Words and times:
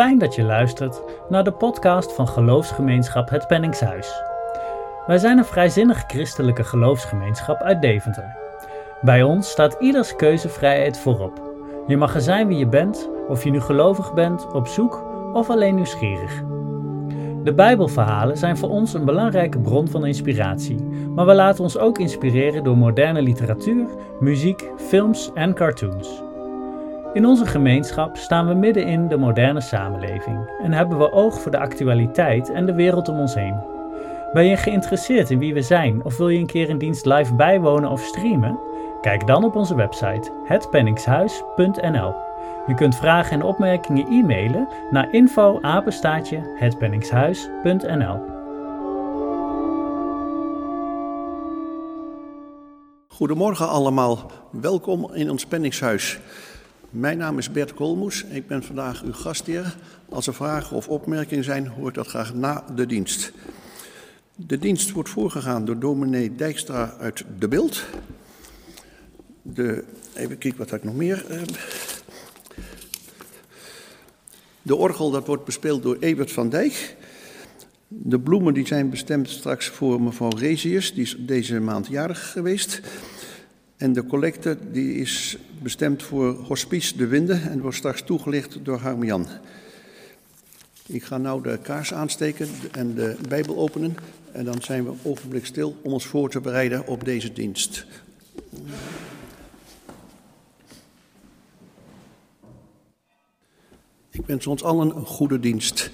fijn 0.00 0.18
dat 0.18 0.34
je 0.34 0.42
luistert 0.42 1.02
naar 1.28 1.44
de 1.44 1.52
podcast 1.52 2.12
van 2.12 2.28
geloofsgemeenschap 2.28 3.30
Het 3.30 3.46
Penningshuis. 3.46 4.22
Wij 5.06 5.18
zijn 5.18 5.38
een 5.38 5.44
vrijzinnig 5.44 6.04
christelijke 6.06 6.64
geloofsgemeenschap 6.64 7.60
uit 7.60 7.82
Deventer. 7.82 8.36
Bij 9.00 9.22
ons 9.22 9.50
staat 9.50 9.76
ieders 9.80 10.16
keuzevrijheid 10.16 10.98
voorop. 10.98 11.54
Je 11.86 11.96
mag 11.96 12.14
er 12.14 12.20
zijn 12.20 12.46
wie 12.46 12.58
je 12.58 12.66
bent, 12.66 13.10
of 13.28 13.44
je 13.44 13.50
nu 13.50 13.60
gelovig 13.60 14.14
bent, 14.14 14.52
op 14.52 14.66
zoek 14.66 15.04
of 15.32 15.50
alleen 15.50 15.74
nieuwsgierig. 15.74 16.42
De 17.44 17.52
Bijbelverhalen 17.54 18.36
zijn 18.36 18.56
voor 18.56 18.70
ons 18.70 18.94
een 18.94 19.04
belangrijke 19.04 19.58
bron 19.58 19.88
van 19.88 20.06
inspiratie, 20.06 20.82
maar 21.14 21.26
we 21.26 21.34
laten 21.34 21.62
ons 21.62 21.78
ook 21.78 21.98
inspireren 21.98 22.64
door 22.64 22.76
moderne 22.76 23.22
literatuur, 23.22 23.86
muziek, 24.20 24.70
films 24.76 25.30
en 25.34 25.54
cartoons. 25.54 26.29
In 27.12 27.26
onze 27.26 27.46
gemeenschap 27.46 28.16
staan 28.16 28.48
we 28.48 28.54
midden 28.54 28.86
in 28.86 29.08
de 29.08 29.16
moderne 29.16 29.60
samenleving 29.60 30.50
en 30.62 30.72
hebben 30.72 30.98
we 30.98 31.12
oog 31.12 31.40
voor 31.40 31.50
de 31.50 31.58
actualiteit 31.58 32.50
en 32.50 32.66
de 32.66 32.74
wereld 32.74 33.08
om 33.08 33.18
ons 33.18 33.34
heen. 33.34 33.60
Ben 34.32 34.46
je 34.46 34.56
geïnteresseerd 34.56 35.30
in 35.30 35.38
wie 35.38 35.54
we 35.54 35.62
zijn 35.62 36.04
of 36.04 36.16
wil 36.16 36.28
je 36.28 36.38
een 36.38 36.46
keer 36.46 36.70
een 36.70 36.78
dienst 36.78 37.06
live 37.06 37.34
bijwonen 37.34 37.90
of 37.90 38.02
streamen? 38.02 38.58
Kijk 39.00 39.26
dan 39.26 39.44
op 39.44 39.56
onze 39.56 39.74
website 39.74 40.30
hetpenningshuis.nl. 40.44 42.14
Je 42.66 42.74
kunt 42.74 42.96
vragen 42.96 43.32
en 43.32 43.42
opmerkingen 43.42 44.06
e-mailen 44.06 44.68
naar 44.90 45.12
info 45.12 45.60
hetpenningshuis.nl. 46.58 48.38
Goedemorgen 53.08 53.68
allemaal, 53.68 54.18
welkom 54.50 55.10
in 55.12 55.30
ons 55.30 55.46
penningshuis. 55.46 56.20
Mijn 56.90 57.18
naam 57.18 57.38
is 57.38 57.50
Bert 57.50 57.74
Kolmoes, 57.74 58.24
ik 58.24 58.46
ben 58.46 58.62
vandaag 58.62 59.02
uw 59.02 59.12
gastheer. 59.12 59.76
Als 60.08 60.26
er 60.26 60.34
vragen 60.34 60.76
of 60.76 60.88
opmerkingen 60.88 61.44
zijn, 61.44 61.66
hoor 61.66 61.88
ik 61.88 61.94
dat 61.94 62.06
graag 62.06 62.34
na 62.34 62.64
de 62.74 62.86
dienst. 62.86 63.32
De 64.34 64.58
dienst 64.58 64.90
wordt 64.90 65.08
voorgegaan 65.08 65.64
door 65.64 65.78
dominee 65.78 66.34
Dijkstra 66.34 66.94
uit 66.98 67.24
De 67.38 67.48
Beeld. 67.48 67.84
De, 69.42 69.84
even 70.14 70.38
kijken 70.38 70.58
wat 70.58 70.72
ik 70.72 70.84
nog 70.84 70.94
meer. 70.94 71.24
Uh, 71.30 71.42
de 74.62 74.76
orgel 74.76 75.10
dat 75.10 75.26
wordt 75.26 75.44
bespeeld 75.44 75.82
door 75.82 75.96
Evert 76.00 76.32
van 76.32 76.48
Dijk. 76.48 76.96
De 77.88 78.20
bloemen 78.20 78.54
die 78.54 78.66
zijn 78.66 78.90
bestemd 78.90 79.28
straks 79.28 79.66
voor 79.68 80.02
mevrouw 80.02 80.36
Rezius, 80.36 80.94
die 80.94 81.02
is 81.02 81.16
deze 81.18 81.60
maand 81.60 81.86
jarig 81.86 82.30
geweest. 82.30 82.80
En 83.80 83.92
de 83.92 84.06
collecte 84.06 84.56
die 84.72 84.94
is 84.94 85.38
bestemd 85.62 86.02
voor 86.02 86.32
Hospice 86.34 86.96
de 86.96 87.06
Winden 87.06 87.50
en 87.50 87.60
wordt 87.60 87.76
straks 87.76 88.02
toegelicht 88.02 88.64
door 88.64 88.78
Harmian. 88.78 89.26
Ik 90.86 91.02
ga 91.02 91.18
nou 91.18 91.42
de 91.42 91.58
kaars 91.62 91.94
aansteken 91.94 92.48
en 92.72 92.94
de 92.94 93.16
Bijbel 93.28 93.56
openen. 93.56 93.96
En 94.32 94.44
dan 94.44 94.62
zijn 94.62 94.84
we 94.84 94.92
ogenblik 95.02 95.46
stil 95.46 95.76
om 95.82 95.92
ons 95.92 96.06
voor 96.06 96.30
te 96.30 96.40
bereiden 96.40 96.86
op 96.86 97.04
deze 97.04 97.32
dienst. 97.32 97.86
Ik 104.10 104.26
wens 104.26 104.46
ons 104.46 104.62
allen 104.62 104.96
een 104.96 105.06
goede 105.06 105.40
dienst. 105.40 105.90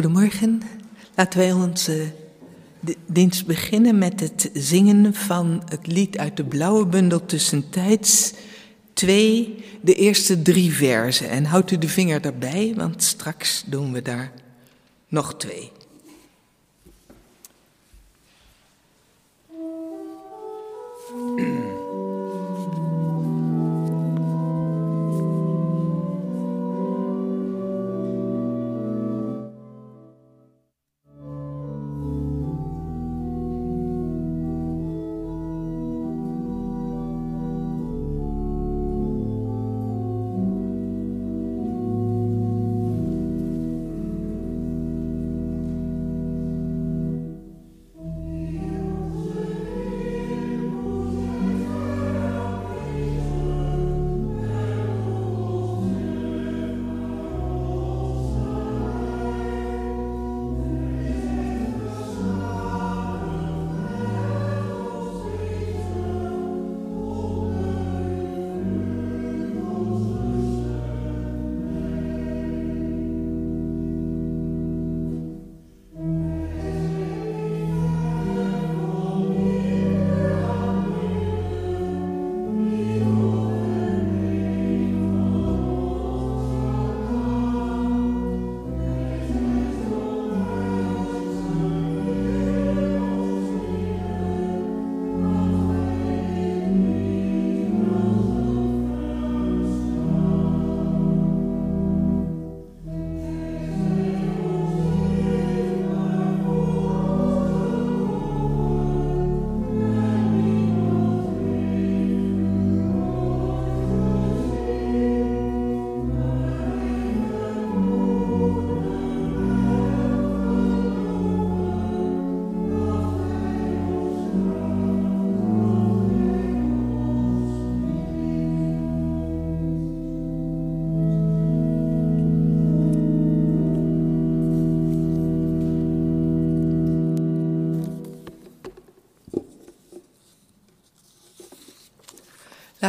Goedemorgen. 0.00 0.62
Laten 1.14 1.38
wij 1.38 1.52
onze 1.52 2.12
dienst 3.06 3.46
beginnen 3.46 3.98
met 3.98 4.20
het 4.20 4.50
zingen 4.54 5.14
van 5.14 5.62
het 5.68 5.86
lied 5.86 6.18
uit 6.18 6.36
de 6.36 6.44
blauwe 6.44 6.86
bundel 6.86 7.26
tussentijds. 7.26 8.32
Twee, 8.92 9.64
de 9.80 9.94
eerste 9.94 10.42
drie 10.42 10.72
verzen. 10.72 11.28
En 11.28 11.44
houdt 11.44 11.70
u 11.70 11.78
de 11.78 11.88
vinger 11.88 12.24
erbij, 12.24 12.72
want 12.76 13.02
straks 13.02 13.64
doen 13.66 13.92
we 13.92 14.02
daar 14.02 14.32
nog 15.08 15.36
twee. 15.36 15.70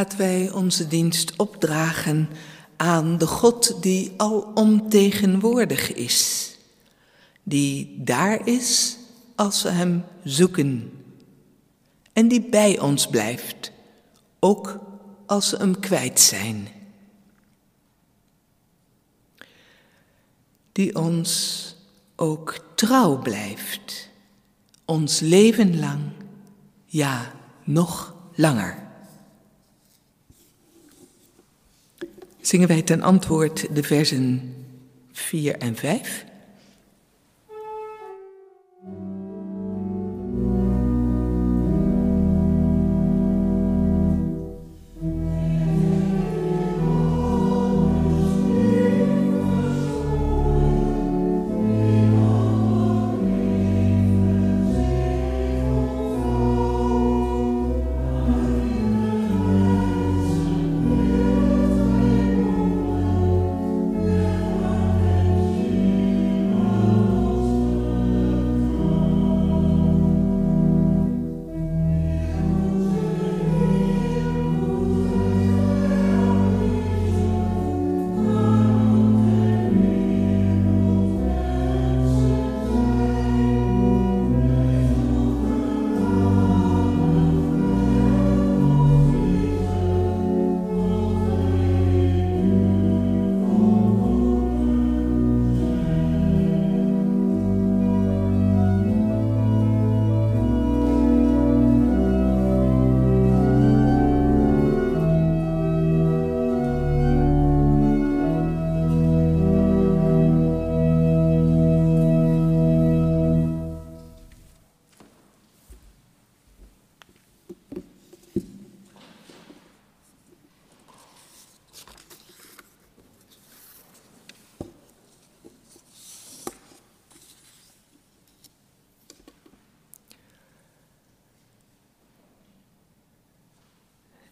Laten 0.01 0.18
wij 0.18 0.51
onze 0.51 0.88
dienst 0.88 1.36
opdragen 1.36 2.30
aan 2.77 3.18
de 3.18 3.27
God 3.27 3.81
die 3.81 4.13
alomtegenwoordig 4.18 5.94
is, 5.94 6.51
die 7.44 8.03
daar 8.03 8.48
is 8.48 8.98
als 9.36 9.63
we 9.63 9.69
Hem 9.69 10.03
zoeken 10.24 10.92
en 12.13 12.27
die 12.27 12.42
bij 12.42 12.80
ons 12.80 13.07
blijft, 13.07 13.71
ook 14.39 14.80
als 15.25 15.51
we 15.51 15.57
Hem 15.57 15.80
kwijt 15.80 16.19
zijn. 16.19 16.68
Die 20.71 20.95
ons 20.95 21.65
ook 22.15 22.65
trouw 22.75 23.18
blijft, 23.18 24.09
ons 24.86 25.19
leven 25.19 25.80
lang, 25.80 26.01
ja, 26.86 27.31
nog 27.63 28.15
langer. 28.36 28.89
Zingen 32.41 32.67
wij 32.67 32.81
ten 32.81 33.01
antwoord 33.01 33.75
de 33.75 33.83
versen 33.83 34.53
4 35.11 35.57
en 35.57 35.75
5. 35.75 36.25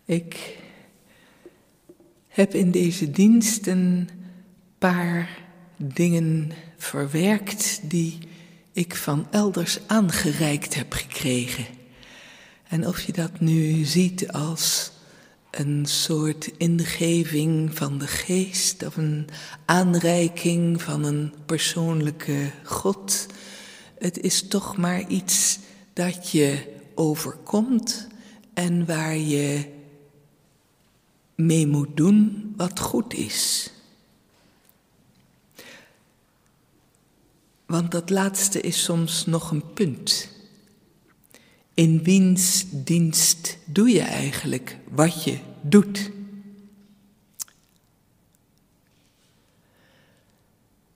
Ik 0.10 0.58
heb 2.28 2.54
in 2.54 2.72
deze 2.72 3.12
dienst 3.12 3.68
een 3.68 4.10
paar 4.78 5.30
dingen 5.78 6.52
verwerkt 6.78 7.80
die 7.84 8.18
ik 8.72 8.96
van 8.96 9.28
elders 9.32 9.80
aangereikt 9.88 10.76
heb 10.76 10.94
gekregen. 10.94 11.66
En 12.68 12.88
of 12.88 13.02
je 13.02 13.12
dat 13.12 13.40
nu 13.40 13.84
ziet 13.84 14.32
als 14.32 14.92
een 15.52 15.86
soort 15.86 16.52
ingeving 16.58 17.78
van 17.78 17.98
de 17.98 18.08
geest 18.08 18.86
of 18.86 18.98
een 18.98 19.28
aanreiking 19.66 20.82
van 20.82 21.04
een 21.04 21.34
persoonlijke 21.46 22.52
God, 22.64 23.26
het 23.98 24.20
is 24.20 24.48
toch 24.48 24.78
maar 24.78 25.08
iets 25.08 25.60
dat 25.94 26.30
je 26.30 26.74
overkomt 26.96 28.08
en 28.54 28.86
waar 28.86 29.18
je 29.18 29.78
mee 31.40 31.68
moet 31.68 31.98
doen 31.98 32.54
wat 32.58 32.80
goed 32.80 33.14
is. 33.14 33.72
Want 37.66 37.92
dat 37.92 38.10
laatste 38.10 38.62
is 38.62 38.84
soms 38.84 39.26
nog 39.26 39.52
een 39.52 39.74
punt. 39.74 40.30
In 41.74 42.04
wiens 42.04 42.66
dienst 42.70 43.58
doe 43.66 43.90
je 43.90 44.02
eigenlijk 44.02 44.78
wat 44.90 45.24
je 45.24 45.38
doet? 45.62 46.12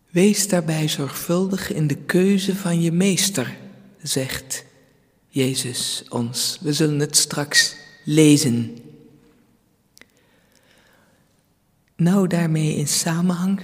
Wees 0.09 0.47
daarbij 0.47 0.87
zorgvuldig 0.87 1.73
in 1.73 1.87
de 1.87 1.97
keuze 1.97 2.55
van 2.55 2.81
je 2.81 2.91
meester, 2.91 3.57
zegt 4.01 4.65
Jezus 5.27 6.03
ons. 6.09 6.57
We 6.61 6.73
zullen 6.73 6.99
het 6.99 7.17
straks 7.17 7.75
lezen. 8.03 8.82
Nou, 11.95 12.27
daarmee 12.27 12.75
in 12.75 12.87
samenhang 12.87 13.61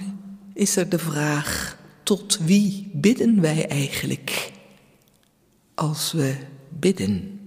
is 0.54 0.76
er 0.76 0.88
de 0.88 0.98
vraag: 0.98 1.78
tot 2.02 2.38
wie 2.38 2.90
bidden 2.92 3.40
wij 3.40 3.68
eigenlijk 3.68 4.52
als 5.74 6.12
we 6.12 6.36
bidden? 6.68 7.40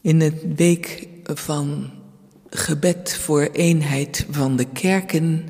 In 0.00 0.20
het 0.20 0.54
week 0.56 1.08
van 1.24 1.90
gebed 2.50 3.14
voor 3.16 3.42
eenheid 3.42 4.26
van 4.30 4.56
de 4.56 4.64
kerken 4.64 5.48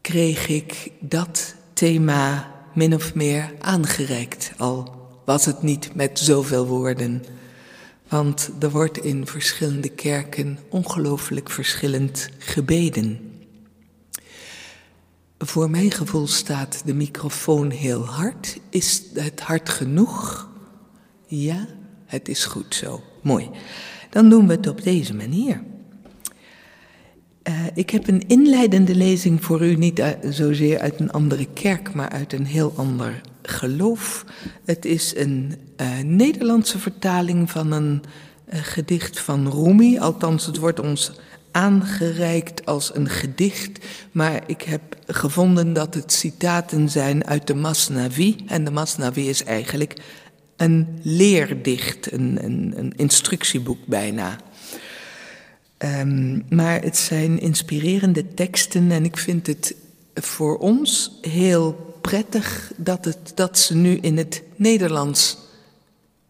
kreeg 0.00 0.48
ik 0.48 0.92
dat 1.00 1.54
thema 1.72 2.54
min 2.74 2.94
of 2.94 3.14
meer 3.14 3.54
aangereikt, 3.60 4.52
al 4.56 4.94
was 5.24 5.44
het 5.44 5.62
niet 5.62 5.94
met 5.94 6.18
zoveel 6.18 6.66
woorden. 6.66 7.24
Want 8.08 8.50
er 8.60 8.70
wordt 8.70 8.98
in 8.98 9.26
verschillende 9.26 9.88
kerken 9.88 10.58
ongelooflijk 10.68 11.50
verschillend 11.50 12.28
gebeden. 12.38 13.30
Voor 15.38 15.70
mijn 15.70 15.90
gevoel 15.90 16.26
staat 16.26 16.82
de 16.84 16.94
microfoon 16.94 17.70
heel 17.70 18.04
hard. 18.04 18.60
Is 18.70 19.02
het 19.14 19.40
hard 19.40 19.68
genoeg? 19.68 20.48
Ja, 21.26 21.66
het 22.06 22.28
is 22.28 22.44
goed 22.44 22.74
zo. 22.74 23.02
Mooi. 23.22 23.50
Dan 24.10 24.28
doen 24.28 24.46
we 24.46 24.52
het 24.52 24.66
op 24.66 24.82
deze 24.82 25.14
manier. 25.14 25.62
Uh, 27.48 27.66
ik 27.74 27.90
heb 27.90 28.08
een 28.08 28.26
inleidende 28.26 28.94
lezing 28.94 29.44
voor 29.44 29.66
u, 29.66 29.74
niet 29.76 30.00
uit, 30.00 30.18
zozeer 30.34 30.78
uit 30.78 31.00
een 31.00 31.10
andere 31.10 31.46
kerk, 31.52 31.94
maar 31.94 32.08
uit 32.08 32.32
een 32.32 32.46
heel 32.46 32.72
ander 32.76 33.20
geloof. 33.48 34.24
Het 34.64 34.84
is 34.84 35.16
een 35.16 35.54
uh, 35.80 35.98
Nederlandse 36.04 36.78
vertaling 36.78 37.50
van 37.50 37.72
een 37.72 38.02
uh, 38.52 38.58
gedicht 38.62 39.20
van 39.20 39.50
Rumi, 39.50 39.98
althans 39.98 40.46
het 40.46 40.56
wordt 40.56 40.80
ons 40.80 41.12
aangereikt 41.56 42.66
als 42.66 42.94
een 42.94 43.08
gedicht, 43.08 43.78
maar 44.12 44.42
ik 44.46 44.62
heb 44.62 44.82
gevonden 45.06 45.72
dat 45.72 45.94
het 45.94 46.12
citaten 46.12 46.88
zijn 46.88 47.26
uit 47.26 47.46
de 47.46 47.54
Masnavi. 47.54 48.36
En 48.46 48.64
de 48.64 48.70
Masnavi 48.70 49.28
is 49.28 49.44
eigenlijk 49.44 49.94
een 50.56 50.98
leerdicht, 51.02 52.12
een, 52.12 52.38
een, 52.44 52.92
instructieboek 52.96 53.78
bijna. 53.86 54.36
Um, 55.78 56.44
maar 56.48 56.82
het 56.82 56.96
zijn 56.96 57.40
inspirerende 57.40 58.34
teksten 58.34 58.90
en 58.90 59.04
ik 59.04 59.16
vind 59.16 59.46
het 59.46 59.74
voor 60.14 60.58
ons 60.58 61.18
heel 61.20 61.85
prettig 62.06 62.72
dat, 62.76 63.04
het, 63.04 63.32
dat 63.34 63.58
ze 63.58 63.76
nu 63.76 63.96
in 63.96 64.16
het 64.16 64.42
Nederlands 64.56 65.36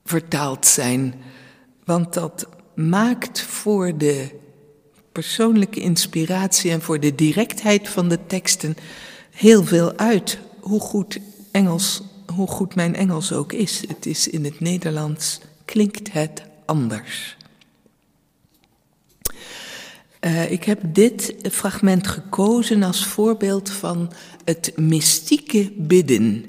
vertaald 0.05 0.67
zijn. 0.67 1.15
Want 1.85 2.15
dat 2.15 2.47
maakt 2.75 3.41
voor 3.41 3.99
de 3.99 4.29
persoonlijke 5.13 5.81
inspiratie 5.81 6.71
en 6.71 6.83
voor 6.83 7.01
de 7.01 7.15
directheid 7.15 7.89
van 7.89 8.09
de 8.09 8.19
teksten 8.27 8.77
heel 9.31 9.65
veel 9.65 9.97
uit. 9.97 10.39
Hoe 10.61 10.81
goed, 10.81 11.19
Engels, 11.51 12.03
hoe 12.35 12.49
goed 12.49 12.75
mijn 12.75 12.95
Engels 12.95 13.33
ook 13.33 13.53
is. 13.53 13.83
Het 13.89 14.07
is 14.07 14.29
in 14.29 14.45
het 14.45 14.61
Nederlands, 14.61 15.41
klinkt 15.65 16.13
het 16.13 16.43
anders. 16.67 17.37
Uh, 20.21 20.51
ik 20.51 20.65
heb 20.65 20.81
dit 20.83 21.35
fragment 21.51 22.07
gekozen 22.07 22.83
als 22.83 23.07
voorbeeld 23.07 23.71
van 23.71 24.13
het 24.47 24.73
mystieke 24.77 25.73
bidden, 25.77 26.45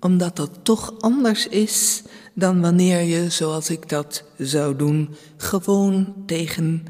omdat 0.00 0.36
dat 0.36 0.58
toch 0.62 1.00
anders 1.00 1.46
is 1.46 2.02
dan 2.34 2.60
wanneer 2.60 3.00
je, 3.00 3.30
zoals 3.30 3.70
ik 3.70 3.88
dat 3.88 4.24
zou 4.36 4.76
doen, 4.76 5.14
gewoon 5.36 6.14
tegen 6.26 6.86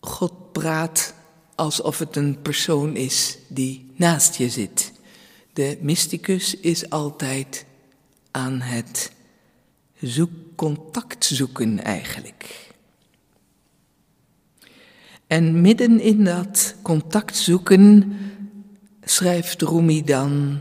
God 0.00 0.52
praat 0.52 1.14
alsof 1.54 1.98
het 1.98 2.16
een 2.16 2.42
persoon 2.42 2.96
is 2.96 3.38
die 3.48 3.90
naast 3.94 4.34
je 4.34 4.48
zit. 4.48 4.92
De 5.52 5.78
mysticus 5.80 6.56
is 6.56 6.90
altijd 6.90 7.66
aan 8.30 8.60
het 8.60 9.12
zoek, 10.00 10.30
contact 10.54 11.24
zoeken 11.24 11.84
eigenlijk. 11.84 12.70
En 15.26 15.60
midden 15.60 16.00
in 16.00 16.24
dat 16.24 16.74
contact 16.82 17.36
zoeken 17.36 18.16
schrijft 19.08 19.62
Rumi 19.62 20.04
dan. 20.04 20.60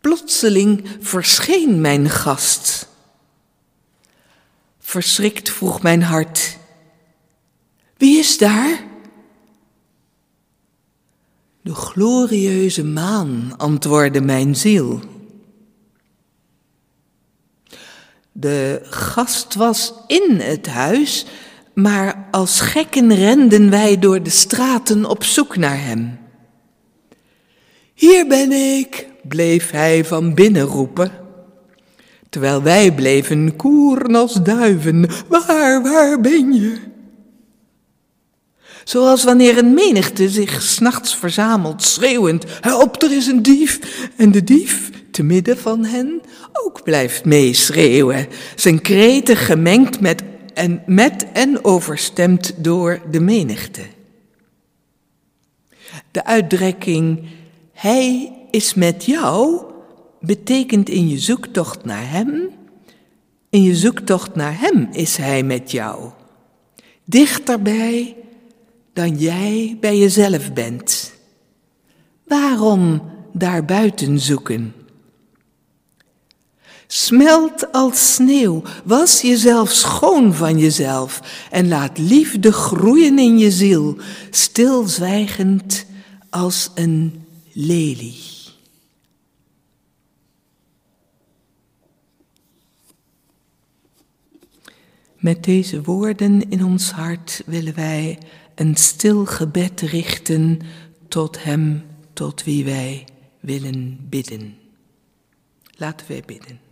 Plotseling 0.00 0.88
verscheen 1.00 1.80
mijn 1.80 2.10
gast. 2.10 2.88
Verschrikt 4.78 5.50
vroeg 5.50 5.82
mijn 5.82 6.02
hart: 6.02 6.58
Wie 7.96 8.18
is 8.18 8.38
daar? 8.38 8.84
De 11.62 11.74
glorieuze 11.74 12.84
maan, 12.84 13.54
antwoordde 13.56 14.20
mijn 14.20 14.56
ziel. 14.56 15.00
De 18.32 18.80
gast 18.84 19.54
was 19.54 19.92
in 20.06 20.40
het 20.40 20.66
huis 20.66 21.26
maar 21.76 22.28
als 22.30 22.60
gekken 22.60 23.14
renden 23.14 23.70
wij 23.70 23.98
door 23.98 24.22
de 24.22 24.30
straten 24.30 25.04
op 25.04 25.24
zoek 25.24 25.56
naar 25.56 25.84
hem. 25.84 26.18
Hier 27.94 28.26
ben 28.26 28.52
ik, 28.52 29.06
bleef 29.22 29.70
hij 29.70 30.04
van 30.04 30.34
binnen 30.34 30.62
roepen. 30.62 31.12
Terwijl 32.30 32.62
wij 32.62 32.92
bleven 32.92 33.56
koeren 33.56 34.14
als 34.14 34.32
duiven, 34.42 35.08
waar, 35.28 35.82
waar 35.82 36.20
ben 36.20 36.52
je? 36.52 36.76
Zoals 38.84 39.24
wanneer 39.24 39.58
een 39.58 39.74
menigte 39.74 40.28
zich 40.28 40.62
s'nachts 40.62 41.16
verzamelt, 41.16 41.82
schreeuwend, 41.82 42.44
help, 42.60 43.02
er 43.02 43.12
is 43.12 43.26
een 43.26 43.42
dief. 43.42 43.80
En 44.16 44.30
de 44.30 44.44
dief, 44.44 44.90
te 45.10 45.22
midden 45.22 45.58
van 45.58 45.84
hen, 45.84 46.20
ook 46.52 46.82
blijft 46.82 47.24
meeschreeuwen, 47.24 48.28
zijn 48.54 48.80
kreten 48.80 49.36
gemengd 49.36 50.00
met 50.00 50.22
en 50.56 50.82
met 50.86 51.26
en 51.32 51.64
overstemd 51.64 52.64
door 52.64 53.00
de 53.10 53.20
menigte. 53.20 53.82
De 56.10 56.24
uitdrukking 56.24 57.22
Hij 57.72 58.32
is 58.50 58.74
met 58.74 59.04
jou 59.04 59.64
betekent 60.20 60.88
in 60.88 61.08
je 61.08 61.18
zoektocht 61.18 61.84
naar 61.84 62.10
Hem, 62.10 62.50
in 63.50 63.62
je 63.62 63.74
zoektocht 63.74 64.34
naar 64.34 64.60
Hem 64.60 64.88
is 64.92 65.16
Hij 65.16 65.42
met 65.42 65.70
jou. 65.70 66.10
Dichterbij 67.04 68.16
dan 68.92 69.16
jij 69.16 69.76
bij 69.80 69.98
jezelf 69.98 70.52
bent. 70.52 71.12
Waarom 72.24 73.02
daar 73.32 73.64
buiten 73.64 74.20
zoeken? 74.20 74.74
Smelt 76.86 77.72
als 77.72 78.14
sneeuw, 78.14 78.62
was 78.84 79.20
jezelf 79.20 79.70
schoon 79.70 80.34
van 80.34 80.58
jezelf 80.58 81.20
en 81.50 81.68
laat 81.68 81.98
liefde 81.98 82.52
groeien 82.52 83.18
in 83.18 83.38
je 83.38 83.50
ziel, 83.50 83.96
stilzwijgend 84.30 85.86
als 86.30 86.70
een 86.74 87.24
lelie. 87.52 88.34
Met 95.16 95.44
deze 95.44 95.82
woorden 95.82 96.50
in 96.50 96.64
ons 96.64 96.90
hart 96.90 97.42
willen 97.46 97.74
wij 97.74 98.18
een 98.54 98.76
stil 98.76 99.24
gebed 99.24 99.80
richten 99.80 100.60
tot 101.08 101.44
Hem, 101.44 101.84
tot 102.12 102.44
wie 102.44 102.64
wij 102.64 103.04
willen 103.40 104.06
bidden. 104.08 104.54
Laten 105.76 106.06
wij 106.08 106.22
bidden. 106.26 106.65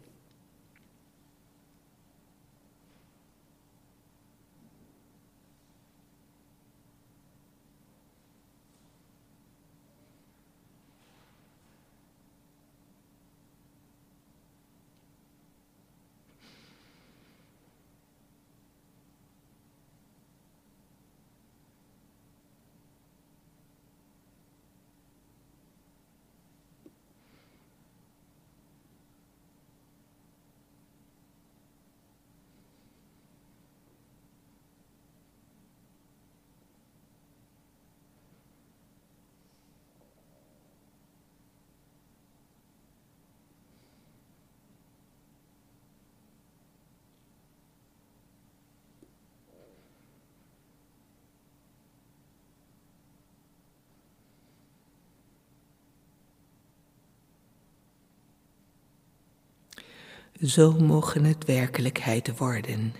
Zo 60.42 60.72
mogen 60.72 61.24
het 61.24 61.44
werkelijkheid 61.44 62.38
worden. 62.38 62.94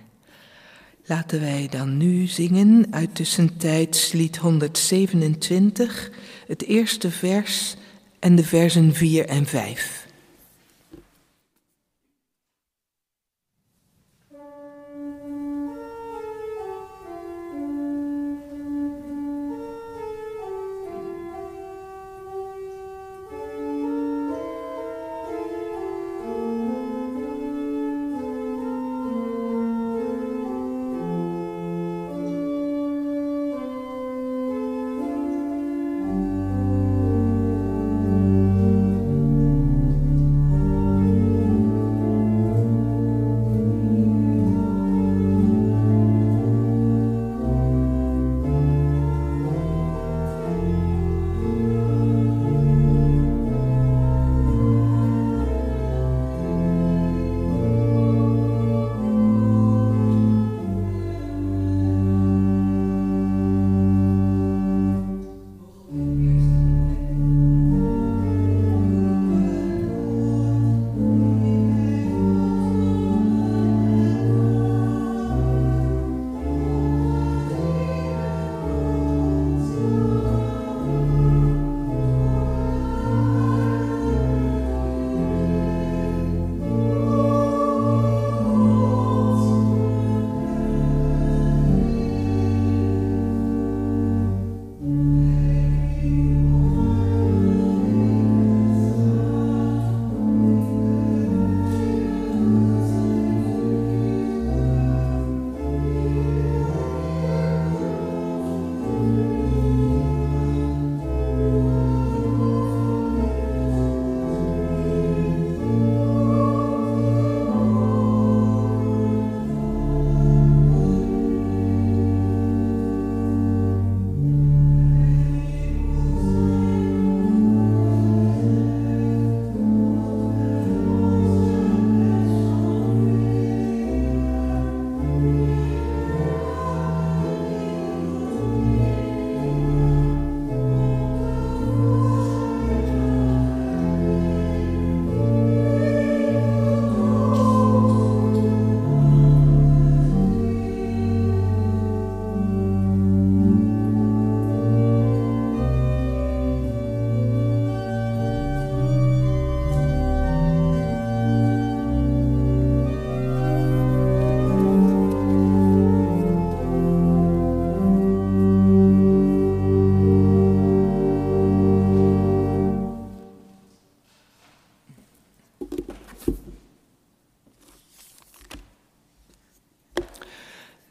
Laten 1.06 1.40
wij 1.40 1.68
dan 1.70 1.96
nu 1.96 2.26
zingen 2.26 2.86
uit 2.90 3.14
tussentijds 3.14 4.12
lied 4.12 4.36
127, 4.36 6.10
het 6.46 6.62
eerste 6.62 7.10
vers 7.10 7.76
en 8.18 8.34
de 8.34 8.44
versen 8.44 8.94
4 8.94 9.26
en 9.26 9.46
5. 9.46 10.03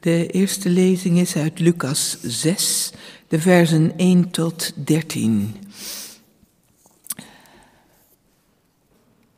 De 0.03 0.27
eerste 0.27 0.69
lezing 0.69 1.19
is 1.19 1.35
uit 1.35 1.59
Lucas 1.59 2.17
6, 2.21 2.91
de 3.27 3.39
versen 3.39 3.97
1 3.97 4.29
tot 4.29 4.71
13. 4.85 5.55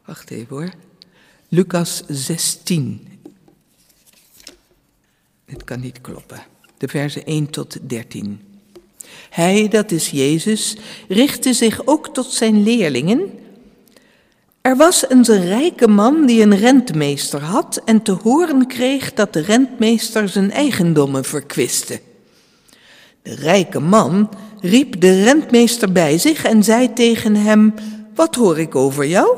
Wacht 0.05 0.29
even 0.29 0.55
hoor. 0.55 0.69
Lucas 1.49 2.03
16. 2.07 3.07
Het 5.45 5.63
kan 5.63 5.79
niet 5.79 6.01
kloppen. 6.01 6.45
De 6.77 6.87
versen 6.87 7.25
1 7.25 7.49
tot 7.49 7.89
13. 7.89 8.39
Hij, 9.29 9.67
dat 9.67 9.91
is 9.91 10.09
Jezus, 10.09 10.77
richtte 11.07 11.53
zich 11.53 11.87
ook 11.87 12.13
tot 12.13 12.31
zijn 12.31 12.63
leerlingen 12.63 13.44
er 14.65 14.75
was 14.75 15.09
eens 15.09 15.27
een 15.27 15.45
rijke 15.45 15.87
man 15.87 16.25
die 16.25 16.41
een 16.41 16.57
rentmeester 16.57 17.41
had 17.41 17.81
en 17.85 18.01
te 18.01 18.11
horen 18.11 18.67
kreeg 18.67 19.13
dat 19.13 19.33
de 19.33 19.39
rentmeester 19.39 20.29
zijn 20.29 20.51
eigendommen 20.51 21.23
verkwiste. 21.23 21.99
De 23.21 23.35
rijke 23.35 23.79
man 23.79 24.29
riep 24.61 25.01
de 25.01 25.23
rentmeester 25.23 25.91
bij 25.91 26.17
zich 26.17 26.43
en 26.43 26.63
zei 26.63 26.93
tegen 26.93 27.35
hem: 27.35 27.73
Wat 28.15 28.35
hoor 28.35 28.59
ik 28.59 28.75
over 28.75 29.05
jou? 29.05 29.37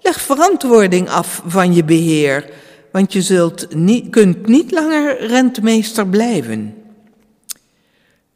Leg 0.00 0.20
verantwoording 0.20 1.08
af 1.08 1.42
van 1.46 1.74
je 1.74 1.84
beheer. 1.84 2.50
want 2.92 3.12
je 3.12 3.22
zult 3.22 3.74
niet, 3.74 4.10
kunt 4.10 4.46
niet 4.46 4.70
langer 4.70 5.26
rentmeester 5.26 6.06
blijven. 6.06 6.74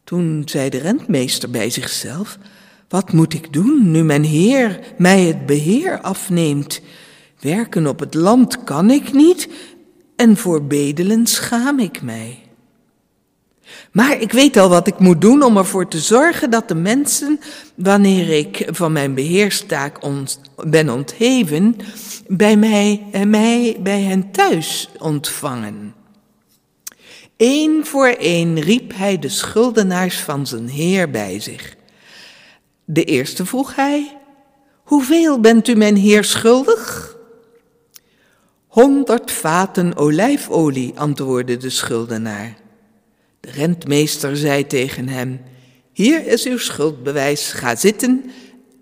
Toen 0.05 0.43
zei 0.45 0.69
de 0.71 0.79
rentmeester 0.79 1.51
bij 1.51 1.71
zichzelf, 1.71 2.39
wat 2.89 3.13
moet 3.13 3.35
ik 3.35 3.53
doen 3.53 3.91
nu 3.91 4.03
mijn 4.03 4.25
heer 4.25 4.81
mij 4.99 5.21
het 5.21 5.47
beheer 5.47 6.01
afneemt? 6.01 6.81
Werken 7.41 7.87
op 7.87 8.01
het 8.01 8.15
land 8.15 8.65
kan 8.65 8.91
ik 8.91 9.13
niet 9.13 9.49
en 10.17 10.37
voor 10.37 10.65
bedelen 10.65 11.27
schaam 11.27 11.79
ik 11.79 12.03
mij. 12.03 12.39
Maar 13.93 14.21
ik 14.21 14.33
weet 14.33 14.57
al 14.57 14.69
wat 14.69 14.87
ik 14.87 14.99
moet 14.99 15.21
doen 15.21 15.43
om 15.43 15.57
ervoor 15.57 15.89
te 15.89 15.99
zorgen 15.99 16.51
dat 16.51 16.69
de 16.69 16.75
mensen, 16.75 17.41
wanneer 17.75 18.29
ik 18.29 18.69
van 18.71 18.93
mijn 18.93 19.15
beheerstaak 19.15 19.99
ben 20.67 20.89
ontheven, 20.89 21.77
bij 22.27 22.57
mij, 22.57 23.03
eh, 23.13 23.23
mij 23.23 23.77
bij 23.81 24.01
hen 24.01 24.31
thuis 24.31 24.91
ontvangen. 24.99 25.95
Eén 27.37 27.87
voor 27.87 28.09
één 28.09 28.61
riep 28.61 28.93
hij 28.95 29.19
de 29.19 29.29
schuldenaars 29.29 30.21
van 30.21 30.47
zijn 30.47 30.69
heer 30.69 31.11
bij 31.11 31.41
zich. 31.41 31.77
De 32.85 33.05
eerste 33.05 33.47
vroeg 33.47 33.75
hij, 33.75 34.19
hoeveel 34.83 35.41
bent 35.41 35.69
u 35.69 35.75
mijn 35.75 35.97
heer 35.97 36.25
schuldig? 36.25 37.17
Honderd 38.67 39.31
vaten 39.31 39.97
olijfolie, 39.97 40.93
antwoordde 40.99 41.57
de 41.57 41.71
schuldenaar. 41.71 42.57
De 43.41 43.51
rentmeester 43.51 44.37
zei 44.37 44.67
tegen 44.67 45.09
hem, 45.09 45.41
hier 45.93 46.27
is 46.27 46.47
uw 46.47 46.59
schuldbewijs, 46.59 47.53
ga 47.53 47.77
zitten 47.77 48.31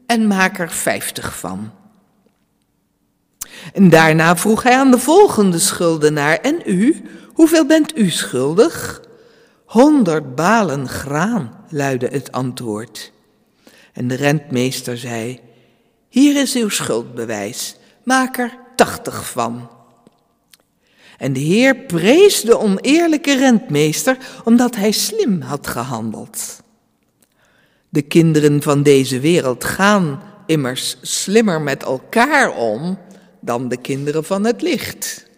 en 0.06 0.26
maak 0.26 0.58
er 0.58 0.70
vijftig 0.70 1.38
van. 1.38 1.70
En 3.72 3.90
daarna 3.90 4.36
vroeg 4.36 4.62
hij 4.62 4.76
aan 4.76 4.90
de 4.90 4.98
volgende 4.98 5.58
schuldenaar, 5.58 6.36
en 6.36 6.62
u, 6.66 7.02
hoeveel 7.34 7.66
bent 7.66 7.98
u 7.98 8.10
schuldig? 8.10 9.02
Honderd 9.64 10.34
balen 10.34 10.88
graan, 10.88 11.64
luidde 11.68 12.06
het 12.06 12.32
antwoord. 12.32 13.11
En 13.92 14.08
de 14.08 14.14
rentmeester 14.14 14.98
zei, 14.98 15.40
hier 16.08 16.40
is 16.40 16.54
uw 16.54 16.68
schuldbewijs, 16.68 17.76
maak 18.04 18.38
er 18.38 18.58
tachtig 18.76 19.30
van. 19.30 19.70
En 21.18 21.32
de 21.32 21.40
Heer 21.40 21.76
prees 21.76 22.40
de 22.40 22.58
oneerlijke 22.58 23.36
rentmeester 23.36 24.16
omdat 24.44 24.76
hij 24.76 24.90
slim 24.90 25.40
had 25.40 25.66
gehandeld. 25.66 26.62
De 27.88 28.02
kinderen 28.02 28.62
van 28.62 28.82
deze 28.82 29.20
wereld 29.20 29.64
gaan 29.64 30.22
immers 30.46 30.96
slimmer 31.02 31.60
met 31.60 31.82
elkaar 31.82 32.56
om 32.56 32.98
dan 33.40 33.68
de 33.68 33.76
kinderen 33.76 34.24
van 34.24 34.44
het 34.44 34.62
licht. 34.62 35.30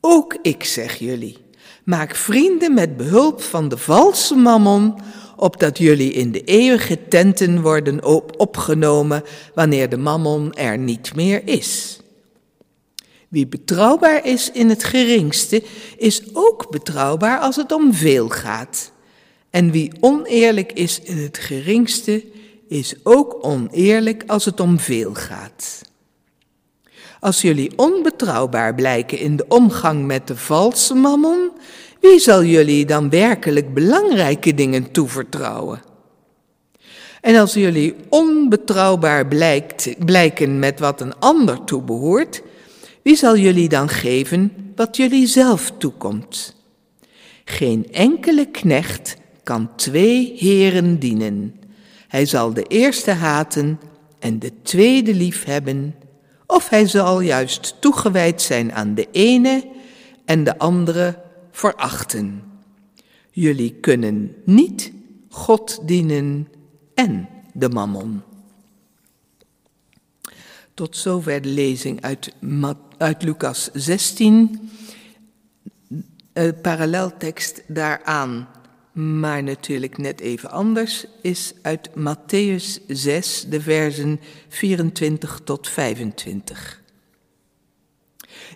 Ook 0.00 0.36
ik 0.42 0.64
zeg 0.64 0.98
jullie, 0.98 1.36
maak 1.84 2.14
vrienden 2.14 2.74
met 2.74 2.96
behulp 2.96 3.42
van 3.42 3.68
de 3.68 3.78
valse 3.78 4.34
mammon, 4.34 4.98
opdat 5.36 5.78
jullie 5.78 6.12
in 6.12 6.32
de 6.32 6.44
eeuwige 6.44 7.08
tenten 7.08 7.62
worden 7.62 8.04
opgenomen 8.38 9.22
wanneer 9.54 9.88
de 9.88 9.96
mammon 9.96 10.52
er 10.52 10.78
niet 10.78 11.14
meer 11.14 11.42
is. 11.44 11.98
Wie 13.28 13.46
betrouwbaar 13.46 14.26
is 14.26 14.50
in 14.50 14.68
het 14.68 14.84
geringste, 14.84 15.62
is 15.96 16.22
ook 16.32 16.70
betrouwbaar 16.70 17.38
als 17.38 17.56
het 17.56 17.72
om 17.72 17.94
veel 17.94 18.28
gaat. 18.28 18.92
En 19.50 19.70
wie 19.70 19.92
oneerlijk 20.00 20.72
is 20.72 21.00
in 21.00 21.18
het 21.18 21.38
geringste, 21.38 22.24
is 22.68 22.94
ook 23.02 23.38
oneerlijk 23.40 24.24
als 24.26 24.44
het 24.44 24.60
om 24.60 24.78
veel 24.78 25.14
gaat. 25.14 25.82
Als 27.20 27.40
jullie 27.40 27.72
onbetrouwbaar 27.76 28.74
blijken 28.74 29.18
in 29.18 29.36
de 29.36 29.44
omgang 29.48 30.06
met 30.06 30.26
de 30.26 30.36
valse 30.36 30.94
mammon, 30.94 31.50
wie 32.04 32.18
zal 32.18 32.44
jullie 32.44 32.84
dan 32.86 33.10
werkelijk 33.10 33.74
belangrijke 33.74 34.54
dingen 34.54 34.90
toevertrouwen? 34.90 35.82
En 37.20 37.36
als 37.36 37.54
jullie 37.54 37.94
onbetrouwbaar 38.08 39.26
blijkt, 39.26 39.88
blijken 40.04 40.58
met 40.58 40.78
wat 40.78 41.00
een 41.00 41.18
ander 41.18 41.64
toebehoort, 41.64 42.42
wie 43.02 43.16
zal 43.16 43.36
jullie 43.36 43.68
dan 43.68 43.88
geven 43.88 44.52
wat 44.76 44.96
jullie 44.96 45.26
zelf 45.26 45.72
toekomt? 45.78 46.56
Geen 47.44 47.92
enkele 47.92 48.46
knecht 48.46 49.16
kan 49.42 49.70
twee 49.76 50.34
heren 50.36 50.98
dienen. 50.98 51.54
Hij 52.08 52.26
zal 52.26 52.54
de 52.54 52.62
eerste 52.62 53.10
haten 53.10 53.80
en 54.18 54.38
de 54.38 54.52
tweede 54.62 55.14
liefhebben, 55.14 55.94
of 56.46 56.68
hij 56.68 56.86
zal 56.86 57.20
juist 57.20 57.76
toegewijd 57.80 58.42
zijn 58.42 58.72
aan 58.72 58.94
de 58.94 59.08
ene 59.12 59.64
en 60.24 60.44
de 60.44 60.58
andere 60.58 61.22
verachten. 61.54 62.42
Jullie 63.30 63.74
kunnen 63.74 64.34
niet 64.44 64.92
God 65.28 65.78
dienen 65.86 66.48
en 66.94 67.28
de 67.52 67.68
mammon. 67.68 68.22
Tot 70.74 70.96
zover 70.96 71.42
de 71.42 71.48
lezing 71.48 72.02
uit, 72.02 72.32
uit 72.98 73.22
Lucas 73.22 73.70
16. 73.72 74.70
Een 76.32 76.60
paralleltekst 76.60 77.62
daaraan, 77.66 78.48
maar 78.92 79.42
natuurlijk 79.42 79.98
net 79.98 80.20
even 80.20 80.50
anders, 80.50 81.06
is 81.22 81.52
uit 81.62 81.88
Matthäus 81.88 82.86
6, 82.86 83.46
de 83.48 83.60
versen 83.60 84.20
24 84.48 85.40
tot 85.44 85.68
25. 85.68 86.82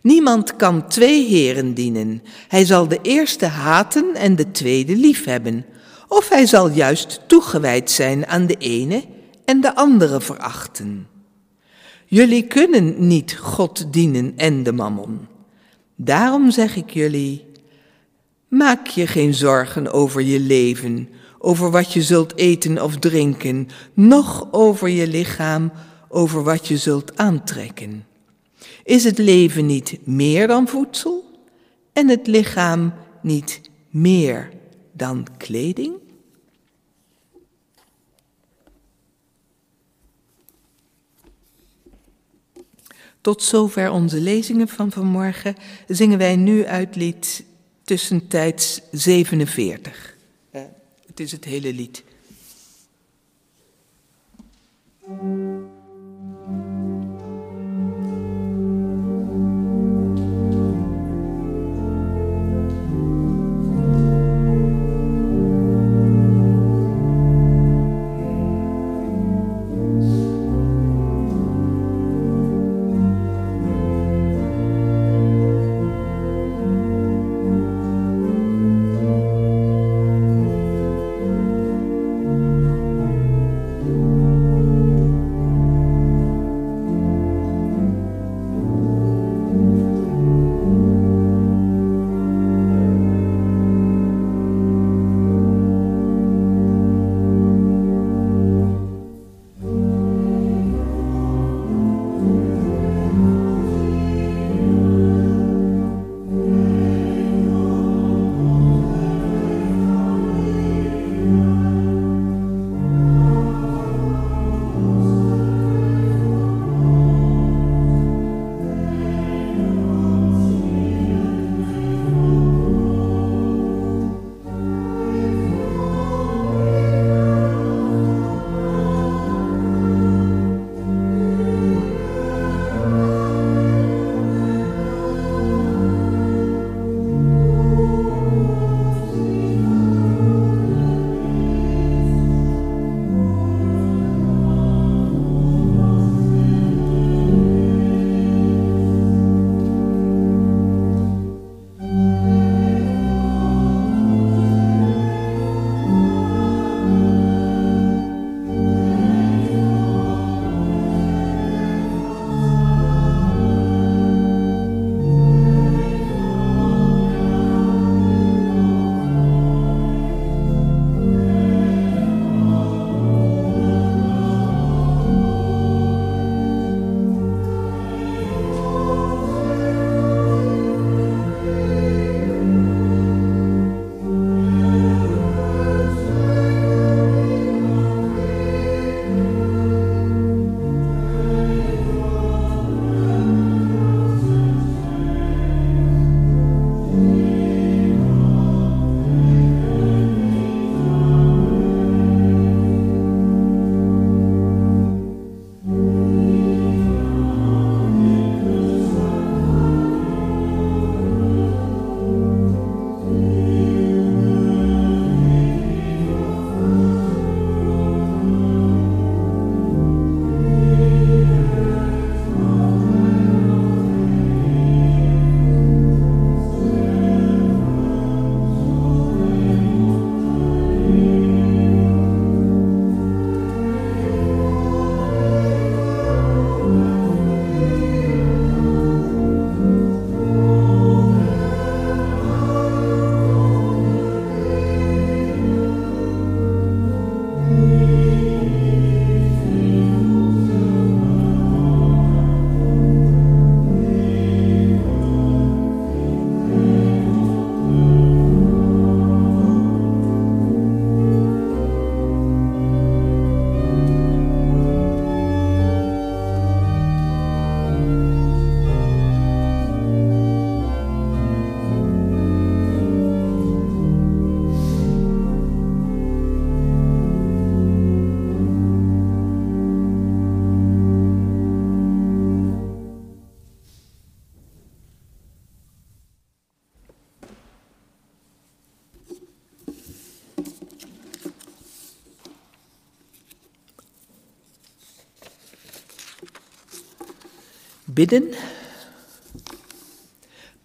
Niemand 0.02 0.56
kan 0.56 0.88
twee 0.88 1.26
heren 1.26 1.74
dienen. 1.74 2.22
Hij 2.48 2.64
zal 2.64 2.88
de 2.88 2.98
eerste 3.02 3.46
haten 3.46 4.14
en 4.14 4.37
de 4.37 4.50
tweede 4.50 4.96
liefhebben. 4.96 5.64
Of 6.08 6.28
hij 6.28 6.46
zal 6.46 6.70
juist 6.70 7.20
toegewijd 7.26 7.90
zijn 7.90 8.26
aan 8.26 8.46
de 8.46 8.56
ene 8.58 9.04
en 9.44 9.61
de 9.61 9.74
andere 9.74 10.20
verachten. 10.20 11.06
Jullie 12.06 12.46
kunnen 12.46 13.06
niet 13.06 13.37
God 13.37 13.92
dienen 13.92 14.32
en 14.37 14.62
de 14.62 14.72
mammon. 14.72 15.26
Daarom 15.96 16.50
zeg 16.50 16.76
ik 16.76 16.90
jullie, 16.90 17.44
maak 18.48 18.87
je 18.87 19.06
geen 19.06 19.34
zorgen 19.34 19.92
over 19.92 20.22
je 20.22 20.40
leven, 20.40 21.08
over 21.38 21.70
wat 21.70 21.92
je 21.92 22.02
zult 22.02 22.37
eten 22.37 22.82
of 22.82 22.96
drinken, 22.96 23.68
noch 23.94 24.48
over 24.50 24.88
je 24.88 25.06
lichaam, 25.06 25.72
over 26.08 26.42
wat 26.42 26.68
je 26.68 26.76
zult 26.76 27.16
aantrekken. 27.16 28.08
Is 28.88 29.05
het 29.05 29.18
leven 29.18 29.66
niet 29.66 30.07
meer 30.07 30.46
dan 30.46 30.68
voedsel 30.68 31.24
en 31.92 32.09
het 32.09 32.27
lichaam 32.27 32.94
niet 33.22 33.61
meer 33.90 34.53
dan 34.92 35.27
kleding? 35.37 35.94
Tot 43.20 43.42
zover 43.42 43.90
onze 43.90 44.20
lezingen 44.20 44.68
van 44.68 44.92
vanmorgen. 44.92 45.55
Zingen 45.88 46.18
wij 46.18 46.37
nu 46.37 46.66
uit 46.66 46.96
lied 46.96 47.44
tussentijds 47.85 48.81
47. 48.92 50.16
Uh, 50.53 50.62
het 51.07 51.20
is 51.20 51.33
het 51.33 51.44
hele 51.44 51.72
lied. 51.72 52.05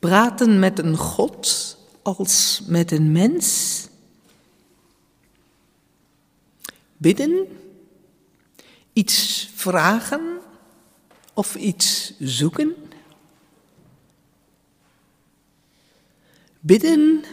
Praten 0.04 0.60
met 0.60 0.80
een 0.80 0.98
God 0.98 1.78
als 2.02 2.62
met 2.68 2.92
een 2.92 3.12
mens. 3.12 3.88
Bidden. 6.98 7.48
Iets 8.94 9.50
vragen 9.56 10.22
of 11.34 11.56
iets 11.56 12.14
zoeken. 12.20 12.76
Bidden 16.60 17.24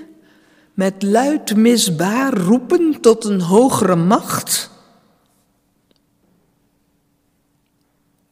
met 0.74 1.02
luid 1.02 1.56
misbaar 1.56 2.34
roepen 2.34 3.00
tot 3.00 3.24
een 3.24 3.40
hogere 3.40 3.96
macht. 3.96 4.70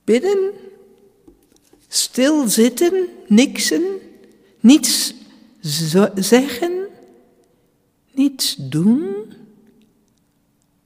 Bidden, 0.05 0.53
stilzitten, 1.88 3.09
niksen, 3.27 4.08
niets 4.61 5.14
zeggen, 6.14 6.88
niets 8.12 8.57
doen, 8.57 9.33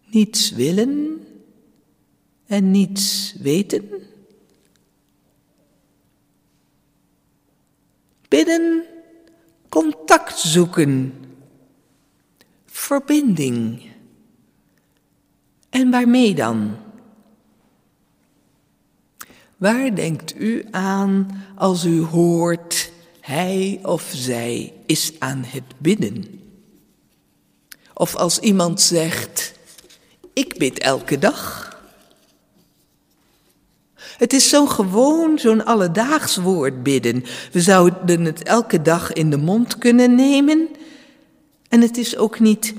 niets 0.05 0.51
willen 0.51 1.27
en 2.47 2.71
niets 2.71 3.35
weten. 3.41 3.91
Bidden, 8.29 8.85
contact 9.69 10.39
zoeken, 10.39 11.15
verbinding. 12.67 13.91
En 15.71 15.91
waarmee 15.91 16.35
dan? 16.35 16.77
Waar 19.57 19.95
denkt 19.95 20.41
u 20.41 20.65
aan 20.71 21.43
als 21.55 21.85
u 21.85 22.01
hoort 22.01 22.92
hij 23.23 23.81
of 23.83 24.11
zij 24.15 24.73
is 24.87 25.13
aan 25.19 25.45
het 25.47 25.63
bidden? 25.79 26.41
Of 27.95 28.17
als 28.17 28.39
iemand 28.39 28.81
zegt, 28.81 29.53
ik 30.33 30.59
bid 30.59 30.79
elke 30.79 31.19
dag. 31.19 31.71
Het 33.95 34.33
is 34.33 34.49
zo 34.49 34.67
gewoon, 34.67 35.39
zo'n 35.39 35.65
alledaags 35.65 36.37
woord 36.37 36.83
bidden. 36.83 37.25
We 37.53 37.61
zouden 37.61 38.25
het 38.25 38.43
elke 38.43 38.83
dag 38.83 39.13
in 39.13 39.31
de 39.31 39.37
mond 39.37 39.79
kunnen 39.79 40.15
nemen. 40.15 40.69
En 41.69 41.81
het 41.81 41.97
is 41.97 42.17
ook 42.17 42.41
niet 42.41 42.75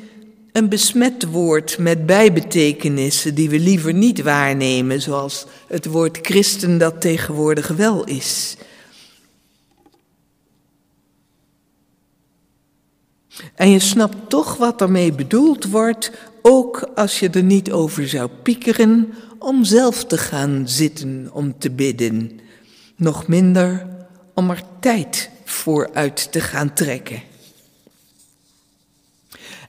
een 0.51 0.69
besmet 0.69 1.25
woord 1.25 1.77
met 1.77 2.05
bijbetekenissen 2.05 3.35
die 3.35 3.49
we 3.49 3.59
liever 3.59 3.93
niet 3.93 4.21
waarnemen, 4.21 5.01
zoals 5.01 5.45
het 5.67 5.85
woord 5.85 6.19
christen 6.21 6.77
dat 6.77 7.01
tegenwoordig 7.01 7.67
wel 7.67 8.03
is. 8.03 8.55
En 13.55 13.69
je 13.69 13.79
snapt 13.79 14.29
toch 14.29 14.57
wat 14.57 14.81
ermee 14.81 15.11
bedoeld 15.11 15.65
wordt, 15.65 16.11
ook 16.41 16.91
als 16.95 17.19
je 17.19 17.29
er 17.29 17.43
niet 17.43 17.71
over 17.71 18.07
zou 18.07 18.29
piekeren 18.43 19.13
om 19.39 19.63
zelf 19.63 20.05
te 20.05 20.17
gaan 20.17 20.63
zitten 20.65 21.29
om 21.31 21.57
te 21.57 21.71
bidden, 21.71 22.39
nog 22.95 23.27
minder 23.27 23.87
om 24.33 24.49
er 24.49 24.61
tijd 24.79 25.29
voor 25.45 25.89
uit 25.93 26.31
te 26.31 26.41
gaan 26.41 26.73
trekken. 26.73 27.21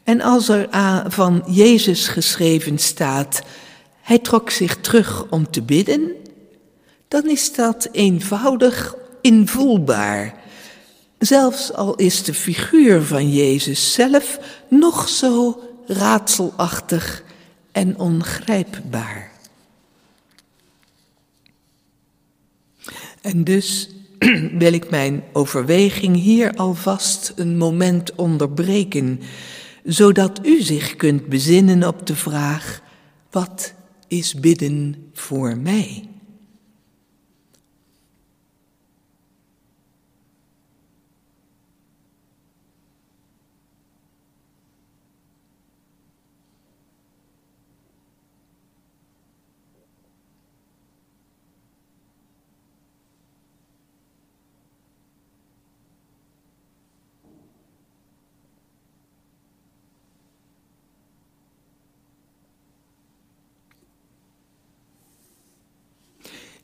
En 0.02 0.20
als 0.20 0.48
er 0.48 0.68
van 1.08 1.44
Jezus 1.46 2.08
geschreven 2.08 2.78
staat, 2.78 3.42
hij 4.00 4.18
trok 4.18 4.50
zich 4.50 4.76
terug 4.76 5.26
om 5.30 5.50
te 5.50 5.62
bidden, 5.62 6.12
dan 7.08 7.30
is 7.30 7.52
dat 7.52 7.88
eenvoudig 7.92 8.94
invoelbaar. 9.20 10.42
Zelfs 11.24 11.72
al 11.72 11.94
is 11.94 12.22
de 12.22 12.34
figuur 12.34 13.02
van 13.02 13.32
Jezus 13.32 13.92
zelf 13.92 14.38
nog 14.68 15.08
zo 15.08 15.60
raadselachtig 15.86 17.24
en 17.72 17.98
ongrijpbaar. 17.98 19.30
En 23.20 23.44
dus 23.44 23.88
wil 24.62 24.72
ik 24.72 24.90
mijn 24.90 25.24
overweging 25.32 26.16
hier 26.16 26.54
alvast 26.54 27.32
een 27.36 27.56
moment 27.56 28.14
onderbreken 28.14 29.20
zodat 29.84 30.46
u 30.46 30.62
zich 30.62 30.96
kunt 30.96 31.26
bezinnen 31.26 31.88
op 31.88 32.06
de 32.06 32.16
vraag: 32.16 32.82
wat 33.30 33.74
is 34.08 34.34
bidden 34.34 35.10
voor 35.12 35.56
mij? 35.56 36.08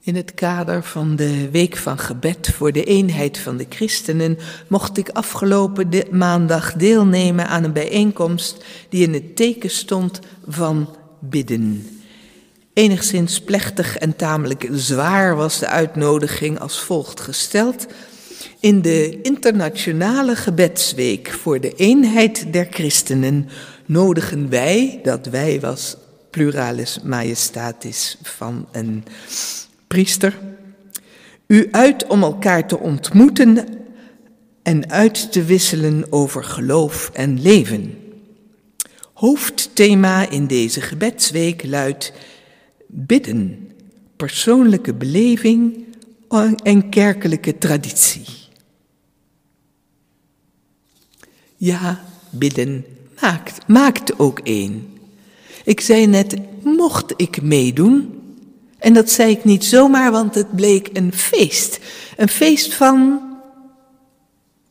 In 0.03 0.17
het 0.17 0.35
kader 0.35 0.85
van 0.85 1.17
de 1.17 1.51
Week 1.51 1.77
van 1.77 1.99
Gebed 1.99 2.51
voor 2.55 2.73
de 2.73 2.85
eenheid 2.85 3.39
van 3.39 3.57
de 3.57 3.67
christenen 3.69 4.39
mocht 4.69 4.99
ik 4.99 5.09
afgelopen 5.09 5.89
maandag 6.11 6.73
deelnemen 6.75 7.49
aan 7.49 7.65
een 7.65 7.73
bijeenkomst 7.73 8.65
die 8.89 9.07
in 9.07 9.13
het 9.13 9.37
teken 9.37 9.71
stond 9.71 10.21
van 10.49 10.97
bidden. 11.19 11.87
Enigszins 12.73 13.41
plechtig 13.41 13.97
en 13.97 14.17
tamelijk 14.17 14.69
zwaar 14.73 15.37
was 15.37 15.59
de 15.59 15.67
uitnodiging 15.67 16.59
als 16.59 16.81
volgt 16.81 17.21
gesteld. 17.21 17.87
In 18.61 18.83
de 18.83 19.21
internationale 19.23 20.37
gebedsweek 20.37 21.31
voor 21.31 21.61
de 21.61 21.75
eenheid 21.75 22.53
der 22.53 22.67
christenen 22.71 23.49
nodigen 23.87 24.49
wij, 24.49 25.01
dat 25.03 25.27
wij 25.27 25.61
was 25.61 25.97
pluralis 26.31 27.01
majestatis 27.03 28.19
van 28.23 28.69
een 28.73 29.05
priester, 29.91 30.39
u 31.47 31.69
uit 31.71 32.07
om 32.07 32.23
elkaar 32.23 32.69
te 32.69 32.79
ontmoeten 32.79 33.69
en 34.63 34.91
uit 34.91 35.33
te 35.33 35.45
wisselen 35.45 36.13
over 36.13 36.45
geloof 36.45 37.11
en 37.13 37.43
leven. 37.43 37.99
Hoofdthema 39.13 40.29
in 40.29 40.47
deze 40.47 40.81
gebedsweek 40.81 41.65
luidt 41.65 42.13
bidden, 42.87 43.71
persoonlijke 44.17 44.95
beleving 44.95 45.85
en 46.63 46.89
kerkelijke 46.89 47.59
traditie. 47.59 48.27
Ja, 51.57 52.05
bidden 52.31 52.85
maakt, 53.21 53.69
maakt 53.69 54.19
ook 54.19 54.39
één. 54.39 54.99
Ik 55.65 55.81
zei 55.81 56.07
net, 56.07 56.37
mocht 56.63 57.13
ik 57.17 57.43
meedoen? 57.43 58.20
En 58.81 58.93
dat 58.93 59.11
zei 59.11 59.31
ik 59.31 59.45
niet 59.45 59.65
zomaar, 59.65 60.11
want 60.11 60.35
het 60.35 60.57
bleek 60.57 60.89
een 60.93 61.13
feest. 61.13 61.79
Een 62.17 62.29
feest 62.29 62.75
van, 62.75 63.21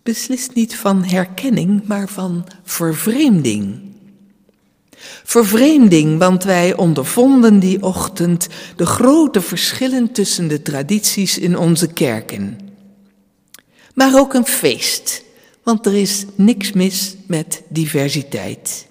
beslist 0.03 0.53
niet 0.53 0.75
van 0.75 1.03
herkenning, 1.03 1.87
maar 1.87 2.07
van 2.07 2.47
vervreemding. 2.63 3.79
Vervreemding, 5.23 6.19
want 6.19 6.43
wij 6.43 6.75
ondervonden 6.75 7.59
die 7.59 7.83
ochtend 7.83 8.47
de 8.75 8.85
grote 8.85 9.41
verschillen 9.41 10.11
tussen 10.11 10.47
de 10.47 10.61
tradities 10.61 11.37
in 11.37 11.57
onze 11.57 11.87
kerken. 11.87 12.57
Maar 13.93 14.19
ook 14.19 14.33
een 14.33 14.45
feest, 14.45 15.23
want 15.63 15.85
er 15.85 15.95
is 15.95 16.25
niks 16.35 16.71
mis 16.71 17.15
met 17.27 17.61
diversiteit. 17.67 18.87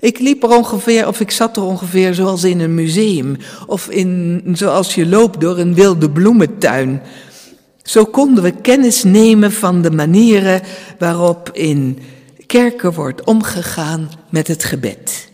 Ik 0.00 0.18
liep 0.18 0.42
er 0.42 0.56
ongeveer, 0.56 1.06
of 1.06 1.20
ik 1.20 1.30
zat 1.30 1.56
er 1.56 1.62
ongeveer 1.62 2.14
zoals 2.14 2.44
in 2.44 2.60
een 2.60 2.74
museum, 2.74 3.36
of 3.66 3.88
in, 3.88 4.42
zoals 4.52 4.94
je 4.94 5.06
loopt 5.06 5.40
door 5.40 5.58
een 5.58 5.74
wilde 5.74 6.10
bloementuin. 6.10 7.02
Zo 7.82 8.04
konden 8.04 8.42
we 8.42 8.50
kennis 8.50 9.04
nemen 9.04 9.52
van 9.52 9.82
de 9.82 9.90
manieren 9.90 10.62
waarop 10.98 11.50
in 11.52 11.98
kerken 12.46 12.92
wordt 12.92 13.24
omgegaan 13.24 14.10
met 14.30 14.48
het 14.48 14.64
gebed. 14.64 15.28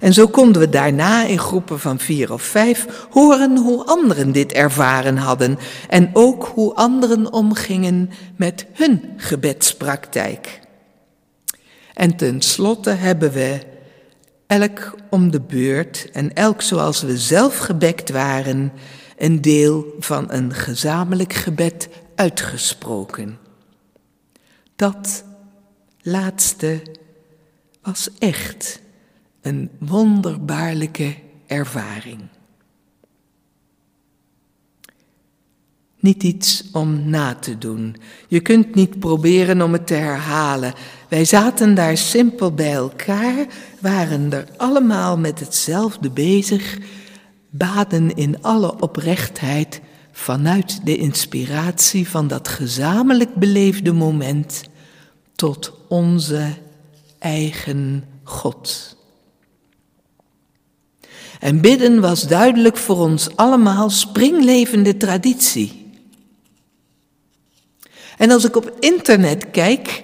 En 0.00 0.12
zo 0.12 0.26
konden 0.26 0.60
we 0.60 0.68
daarna 0.68 1.24
in 1.24 1.38
groepen 1.38 1.80
van 1.80 1.98
vier 1.98 2.32
of 2.32 2.42
vijf 2.42 3.06
horen 3.10 3.56
hoe 3.56 3.84
anderen 3.84 4.32
dit 4.32 4.52
ervaren 4.52 5.16
hadden 5.16 5.58
en 5.88 6.10
ook 6.12 6.50
hoe 6.54 6.74
anderen 6.74 7.32
omgingen 7.32 8.10
met 8.36 8.66
hun 8.72 9.02
gebedspraktijk. 9.16 10.60
En 11.96 12.16
tenslotte 12.16 12.90
hebben 12.90 13.32
we 13.32 13.60
elk 14.46 14.94
om 15.10 15.30
de 15.30 15.40
beurt 15.40 16.10
en 16.10 16.34
elk 16.34 16.62
zoals 16.62 17.02
we 17.02 17.18
zelf 17.18 17.58
gebekt 17.58 18.10
waren 18.10 18.72
een 19.16 19.40
deel 19.40 19.94
van 19.98 20.32
een 20.32 20.54
gezamenlijk 20.54 21.32
gebed 21.32 21.88
uitgesproken. 22.14 23.38
Dat 24.76 25.24
laatste 26.02 26.82
was 27.82 28.10
echt 28.18 28.80
een 29.40 29.70
wonderbaarlijke 29.78 31.14
ervaring. 31.46 32.20
Niet 36.06 36.22
iets 36.22 36.64
om 36.72 37.08
na 37.08 37.34
te 37.34 37.58
doen. 37.58 37.96
Je 38.28 38.40
kunt 38.40 38.74
niet 38.74 38.98
proberen 38.98 39.62
om 39.62 39.72
het 39.72 39.86
te 39.86 39.94
herhalen. 39.94 40.74
Wij 41.08 41.24
zaten 41.24 41.74
daar 41.74 41.96
simpel 41.96 42.52
bij 42.52 42.72
elkaar, 42.72 43.46
waren 43.80 44.32
er 44.32 44.48
allemaal 44.56 45.18
met 45.18 45.40
hetzelfde 45.40 46.10
bezig, 46.10 46.78
baden 47.50 48.16
in 48.16 48.42
alle 48.42 48.80
oprechtheid 48.80 49.80
vanuit 50.12 50.80
de 50.84 50.96
inspiratie 50.96 52.08
van 52.08 52.28
dat 52.28 52.48
gezamenlijk 52.48 53.34
beleefde 53.34 53.92
moment 53.92 54.62
tot 55.34 55.72
onze 55.88 56.54
eigen 57.18 58.04
God. 58.22 58.96
En 61.40 61.60
bidden 61.60 62.00
was 62.00 62.28
duidelijk 62.28 62.76
voor 62.76 62.98
ons 62.98 63.36
allemaal 63.36 63.90
springlevende 63.90 64.96
traditie. 64.96 65.84
En 68.16 68.30
als 68.30 68.44
ik 68.44 68.56
op 68.56 68.76
internet 68.80 69.50
kijk, 69.50 70.02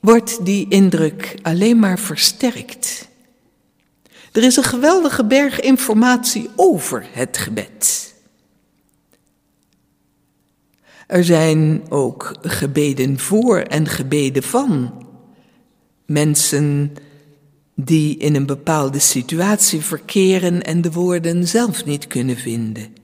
wordt 0.00 0.44
die 0.44 0.66
indruk 0.68 1.34
alleen 1.42 1.78
maar 1.78 1.98
versterkt. 1.98 3.08
Er 4.32 4.42
is 4.42 4.56
een 4.56 4.64
geweldige 4.64 5.24
berg 5.24 5.60
informatie 5.60 6.50
over 6.56 7.06
het 7.12 7.36
gebed. 7.36 8.14
Er 11.06 11.24
zijn 11.24 11.82
ook 11.88 12.36
gebeden 12.42 13.18
voor 13.18 13.58
en 13.58 13.86
gebeden 13.86 14.42
van 14.42 15.06
mensen 16.06 16.92
die 17.74 18.16
in 18.16 18.34
een 18.34 18.46
bepaalde 18.46 18.98
situatie 18.98 19.80
verkeren 19.80 20.62
en 20.62 20.80
de 20.80 20.92
woorden 20.92 21.48
zelf 21.48 21.84
niet 21.84 22.06
kunnen 22.06 22.36
vinden. 22.36 22.94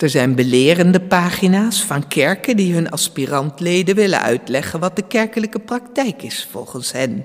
Er 0.00 0.10
zijn 0.10 0.34
belerende 0.34 1.00
pagina's 1.00 1.84
van 1.84 2.08
kerken 2.08 2.56
die 2.56 2.74
hun 2.74 2.90
aspirantleden 2.90 3.94
willen 3.94 4.20
uitleggen 4.20 4.80
wat 4.80 4.96
de 4.96 5.06
kerkelijke 5.06 5.58
praktijk 5.58 6.22
is 6.22 6.48
volgens 6.50 6.92
hen. 6.92 7.24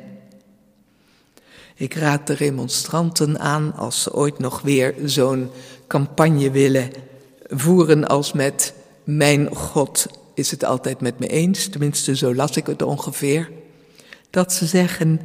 Ik 1.76 1.94
raad 1.94 2.28
de 2.28 2.34
remonstranten 2.34 3.40
aan 3.40 3.74
als 3.74 4.04
ze 4.04 4.14
ooit 4.14 4.40
nog 4.40 4.62
weer 4.62 4.96
zo'n 5.06 5.50
campagne 5.88 6.52
willen 6.52 6.90
voeren 7.48 8.08
als 8.08 8.34
met 8.34 8.74
Mijn 9.04 9.56
God 9.56 10.08
is 10.34 10.52
het 10.52 10.64
altijd 10.64 11.02
met 11.02 11.20
me 11.20 11.28
eens, 11.28 11.68
tenminste 11.68 12.16
zo 12.16 12.36
las 12.36 12.58
ik 12.58 12.68
het 12.68 12.82
ongeveer, 12.82 13.52
dat 14.30 14.54
ze 14.54 14.66
zeggen 14.66 15.22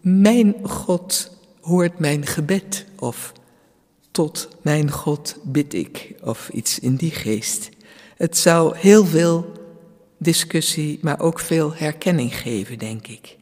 Mijn 0.00 0.54
God 0.62 1.30
hoort 1.60 1.98
mijn 1.98 2.26
gebed 2.26 2.84
of 2.98 3.32
tot 4.16 4.48
mijn 4.62 4.90
God 4.90 5.36
bid 5.42 5.74
ik, 5.74 6.14
of 6.22 6.48
iets 6.52 6.78
in 6.78 6.94
die 6.94 7.10
geest. 7.10 7.68
Het 8.16 8.36
zou 8.36 8.76
heel 8.76 9.04
veel 9.04 9.52
discussie, 10.18 10.98
maar 11.02 11.20
ook 11.20 11.40
veel 11.40 11.74
herkenning 11.74 12.36
geven, 12.36 12.78
denk 12.78 13.06
ik. 13.06 13.36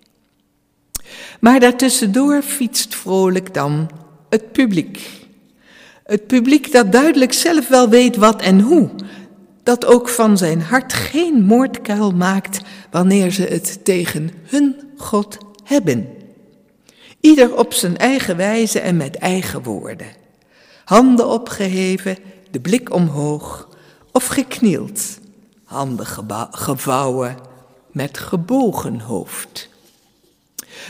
Maar 1.41 1.61
daartussendoor 1.61 2.43
fietst 2.43 2.95
vrolijk 2.95 3.55
dan 3.55 3.91
het 4.29 4.53
publiek. 4.53 5.11
Het 6.05 6.27
publiek 6.27 6.73
dat 6.73 6.93
duidelijk 6.93 7.33
zelf 7.33 7.69
wel 7.69 7.89
weet 7.89 8.17
wat 8.17 8.43
en 8.43 8.61
hoe. 8.61 8.91
Dat 9.63 9.85
ook 9.85 10.09
van 10.09 10.39
zijn 10.39 10.63
hart 10.63 10.93
geen 10.93 11.43
moordkuil 11.43 12.11
maakt 12.11 12.61
wanneer 12.91 13.31
ze 13.31 13.43
het 13.43 13.85
tegen 13.85 14.31
hun 14.43 14.77
God 14.97 15.39
hebben. 15.65 16.09
Ieder 17.21 17.57
op 17.57 17.73
zijn 17.73 17.97
eigen 17.97 18.37
wijze 18.37 18.81
en 18.81 18.97
met 18.97 19.17
eigen 19.17 19.63
woorden 19.63 20.23
handen 20.85 21.29
opgeheven, 21.29 22.19
de 22.51 22.61
blik 22.61 22.95
omhoog 22.95 23.69
of 24.13 24.27
geknield, 24.27 25.19
handen 25.65 26.07
gevouwen 26.51 27.37
met 27.93 28.19
gebogen 28.19 29.01
hoofd. 29.01 29.69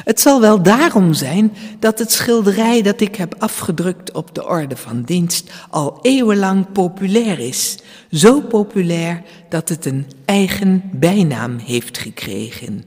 Het 0.04 0.20
zal 0.20 0.40
wel 0.40 0.62
daarom 0.62 1.12
zijn 1.12 1.52
dat 1.78 1.98
het 1.98 2.12
schilderij 2.12 2.82
dat 2.82 3.00
ik 3.00 3.16
heb 3.16 3.34
afgedrukt 3.38 4.12
op 4.12 4.34
de 4.34 4.46
orde 4.46 4.76
van 4.76 5.02
dienst 5.02 5.50
al 5.70 5.98
eeuwenlang 6.02 6.72
populair 6.72 7.38
is. 7.38 7.78
Zo 8.10 8.40
populair 8.40 9.22
dat 9.48 9.68
het 9.68 9.84
een 9.84 10.06
eigen 10.24 10.82
bijnaam 10.92 11.58
heeft 11.58 11.98
gekregen. 11.98 12.84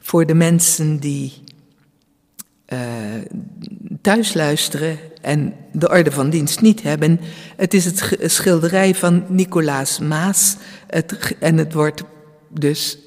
Voor 0.00 0.26
de 0.26 0.34
mensen 0.34 0.98
die 0.98 1.32
uh, 2.68 2.78
thuis 4.00 4.34
luisteren 4.34 4.98
en 5.22 5.54
de 5.72 5.88
orde 5.88 6.10
van 6.10 6.30
dienst 6.30 6.60
niet 6.60 6.82
hebben. 6.82 7.20
Het 7.56 7.74
is 7.74 7.84
het 7.84 8.18
schilderij 8.20 8.94
van 8.94 9.24
Nicolaas 9.28 9.98
Maas. 9.98 10.56
Het, 10.86 11.36
en 11.38 11.56
het 11.56 11.72
wordt 11.72 12.02
dus 12.48 12.98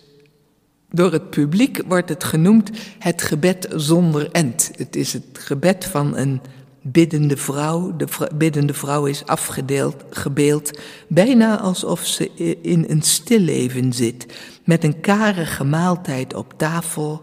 door 0.89 1.11
het 1.11 1.29
publiek 1.29 1.81
wordt 1.87 2.09
het 2.09 2.23
genoemd 2.23 2.69
het 2.99 3.21
gebed 3.21 3.67
zonder 3.75 4.31
end. 4.31 4.71
Het 4.75 4.95
is 4.95 5.13
het 5.13 5.25
gebed 5.33 5.85
van 5.85 6.17
een 6.17 6.41
biddende 6.81 7.37
vrouw. 7.37 7.95
De 7.95 8.07
biddende 8.35 8.73
vrouw 8.73 9.05
is 9.05 9.25
afgedeeld, 9.25 10.03
gebeeld, 10.09 10.79
bijna 11.07 11.59
alsof 11.59 12.05
ze 12.05 12.31
in 12.61 12.85
een 12.87 13.01
stilleven 13.01 13.93
zit. 13.93 14.25
Met 14.63 14.83
een 14.83 14.99
karige 14.99 15.63
maaltijd 15.63 16.33
op 16.33 16.53
tafel. 16.57 17.21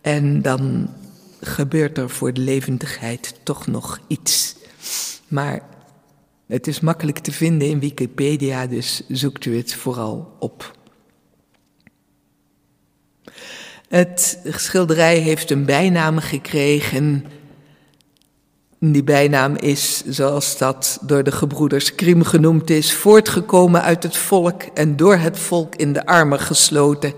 En 0.00 0.42
dan 0.42 0.88
gebeurt 1.40 1.98
er 1.98 2.10
voor 2.10 2.32
de 2.32 2.40
levendigheid 2.40 3.34
toch 3.42 3.66
nog 3.66 3.98
iets. 4.06 4.56
Maar 5.28 5.62
het 6.46 6.66
is 6.66 6.80
makkelijk 6.80 7.18
te 7.18 7.32
vinden 7.32 7.68
in 7.68 7.80
Wikipedia, 7.80 8.66
dus 8.66 9.02
zoekt 9.08 9.44
u 9.44 9.56
het 9.56 9.74
vooral 9.74 10.36
op. 10.38 10.78
Het 13.88 14.40
schilderij 14.44 15.18
heeft 15.18 15.50
een 15.50 15.64
bijnaam 15.64 16.18
gekregen. 16.18 17.24
Die 18.78 19.04
bijnaam 19.04 19.56
is, 19.56 20.04
zoals 20.06 20.58
dat 20.58 20.98
door 21.02 21.22
de 21.22 21.32
gebroeders 21.32 21.94
Krim 21.94 22.22
genoemd 22.24 22.70
is, 22.70 22.92
voortgekomen 22.92 23.82
uit 23.82 24.02
het 24.02 24.16
volk 24.16 24.62
en 24.62 24.96
door 24.96 25.16
het 25.16 25.38
volk 25.38 25.74
in 25.74 25.92
de 25.92 26.06
armen 26.06 26.40
gesloten. 26.40 27.12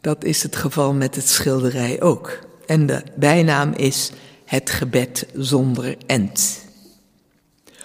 Dat 0.00 0.24
is 0.24 0.42
het 0.42 0.56
geval 0.56 0.92
met 0.92 1.14
het 1.14 1.28
schilderij 1.28 2.02
ook. 2.02 2.38
En 2.66 2.86
de 2.86 3.02
bijnaam 3.16 3.72
is 3.72 4.10
het 4.44 4.70
gebed 4.70 5.26
zonder 5.34 5.96
end. 6.06 6.64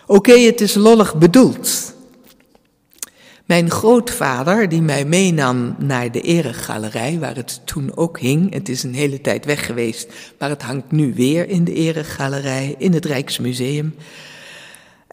Oké, 0.06 0.40
het 0.40 0.62
is 0.62 0.74
lollig 0.74 1.16
bedoeld. 1.16 1.94
Mijn 3.46 3.72
grootvader, 3.72 4.70
die 4.70 4.82
mij 4.82 5.06
meenam 5.06 5.76
naar 5.78 6.12
de 6.12 6.22
eregalerij, 6.22 7.20
waar 7.20 7.36
het 7.36 7.62
toen 7.66 7.92
ook 7.96 8.20
hing, 8.20 8.54
het 8.54 8.70
is 8.70 8.84
een 8.84 8.94
hele 8.94 9.22
tijd 9.22 9.46
weg 9.46 9.66
geweest, 9.66 10.08
maar 10.40 10.50
het 10.50 10.62
hangt 10.62 10.92
nu 10.92 11.14
weer 11.14 11.50
in 11.50 11.64
de 11.64 11.74
eregalerij, 11.74 12.76
in 12.78 12.94
het 12.94 13.06
Rijksmuseum. 13.06 13.96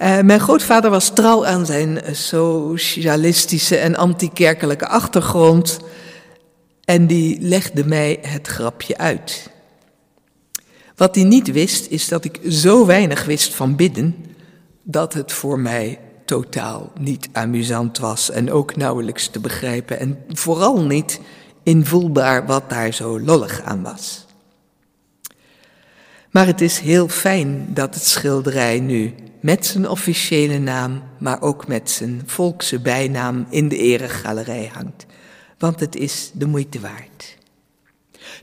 Uh, 0.02 0.20
mijn 0.20 0.40
grootvader 0.40 0.90
was 0.90 1.14
trouw 1.14 1.46
aan 1.46 1.66
zijn 1.66 2.00
socialistische 2.12 3.76
en 3.76 3.96
antikerkelijke 3.96 4.86
achtergrond 4.86 5.78
en 6.84 7.06
die 7.06 7.40
legde 7.40 7.84
mij 7.84 8.18
het 8.22 8.46
grapje 8.46 8.98
uit. 8.98 9.50
Wat 10.96 11.14
hij 11.14 11.24
niet 11.24 11.52
wist, 11.52 11.86
is 11.90 12.08
dat 12.08 12.24
ik 12.24 12.40
zo 12.48 12.86
weinig 12.86 13.24
wist 13.24 13.54
van 13.54 13.76
bidden, 13.76 14.24
dat 14.82 15.14
het 15.14 15.32
voor 15.32 15.58
mij 15.58 15.98
totaal 16.24 16.92
niet 16.98 17.28
amusant 17.32 17.98
was 17.98 18.30
en 18.30 18.52
ook 18.52 18.76
nauwelijks 18.76 19.28
te 19.28 19.40
begrijpen 19.40 19.98
en 19.98 20.18
vooral 20.28 20.82
niet 20.82 21.20
invoelbaar 21.62 22.46
wat 22.46 22.70
daar 22.70 22.92
zo 22.92 23.20
lollig 23.20 23.62
aan 23.62 23.82
was. 23.82 24.26
Maar 26.30 26.46
het 26.46 26.60
is 26.60 26.78
heel 26.78 27.08
fijn 27.08 27.66
dat 27.74 27.94
het 27.94 28.04
schilderij 28.04 28.80
nu 28.80 29.14
met 29.40 29.66
zijn 29.66 29.88
officiële 29.88 30.58
naam, 30.58 31.02
maar 31.18 31.42
ook 31.42 31.66
met 31.66 31.90
zijn 31.90 32.22
volkse 32.26 32.80
bijnaam 32.80 33.46
in 33.50 33.68
de 33.68 33.76
eregalerij 33.76 34.70
hangt, 34.72 35.06
want 35.58 35.80
het 35.80 35.96
is 35.96 36.30
de 36.34 36.46
moeite 36.46 36.80
waard. 36.80 37.38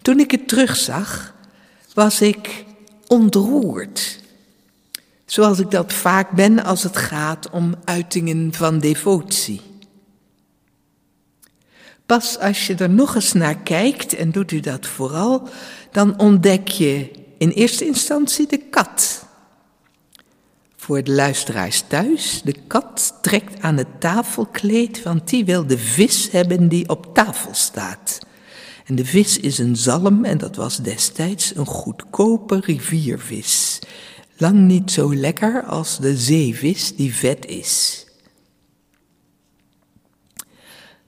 Toen 0.02 0.20
ik 0.20 0.32
het 0.32 0.48
terugzag, 0.48 1.34
was 1.94 2.22
ik 2.22 2.66
ontroerd. 3.08 4.20
Zoals 5.26 5.60
ik 5.60 5.72
dat 5.72 5.94
vaak 5.94 6.32
ben 6.32 6.64
als 6.64 6.84
het 6.84 6.98
gaat 6.98 7.50
om 7.50 7.76
uitingen 7.86 8.54
van 8.54 8.80
devotie. 8.80 9.62
Pas 12.06 12.40
als 12.40 12.68
je 12.68 12.76
er 12.76 12.90
nog 12.90 13.16
eens 13.16 13.34
naar 13.34 13.58
kijkt, 13.58 14.14
en 14.14 14.32
doet 14.32 14.52
u 14.52 14.60
dat 14.60 14.88
vooral, 14.88 15.50
dan 15.92 16.20
ontdek 16.20 16.68
je 16.68 17.12
in 17.38 17.50
eerste 17.50 17.86
instantie 17.86 18.48
de 18.48 18.58
kat. 18.58 19.26
Voor 20.76 21.04
de 21.04 21.12
luisteraars 21.12 21.84
thuis, 21.88 22.42
de 22.44 22.56
kat 22.68 23.18
trekt 23.22 23.62
aan 23.62 23.78
het 23.78 24.00
tafelkleed, 24.00 25.04
want 25.04 25.30
die 25.30 25.46
wil 25.46 25.68
de 25.68 25.78
vis 25.78 26.32
hebben 26.32 26.68
die 26.68 26.90
op 26.90 27.14
tafel 27.14 27.54
staat. 27.54 28.20
En 28.84 28.96
de 28.96 29.06
vis 29.06 29.40
is 29.40 29.58
een 29.58 29.76
zalm 29.76 30.26
en 30.26 30.38
dat 30.38 30.56
was 30.56 30.78
destijds 30.78 31.56
een 31.56 31.66
goedkope 31.66 32.60
riviervis. 32.60 33.80
Lang 34.38 34.60
niet 34.60 34.92
zo 34.92 35.16
lekker 35.16 35.64
als 35.64 36.00
de 36.00 36.18
zeevis 36.18 36.96
die 36.96 37.16
vet 37.16 37.46
is. 37.46 38.06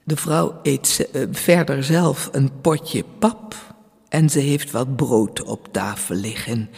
De 0.04 0.16
vrouw 0.16 0.60
eet 0.62 1.08
eh, 1.12 1.22
verder 1.30 1.84
zelf 1.84 2.28
een 2.32 2.60
potje 2.60 3.04
pap 3.18 3.74
en 4.08 4.30
ze 4.30 4.38
heeft 4.38 4.70
wat 4.70 4.96
brood 4.96 5.42
op 5.42 5.68
tafel 5.72 6.14
liggen 6.14 6.70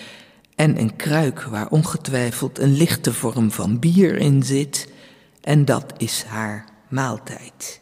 en 0.55 0.78
een 0.78 0.96
kruik 0.96 1.42
waar 1.42 1.68
ongetwijfeld 1.68 2.59
een 2.59 2.76
lichte 2.76 3.12
vorm 3.12 3.51
van 3.51 3.78
bier 3.78 4.16
in 4.16 4.42
zit 4.42 4.88
en 5.40 5.64
dat 5.64 5.92
is 5.96 6.22
haar 6.22 6.64
maaltijd. 6.88 7.80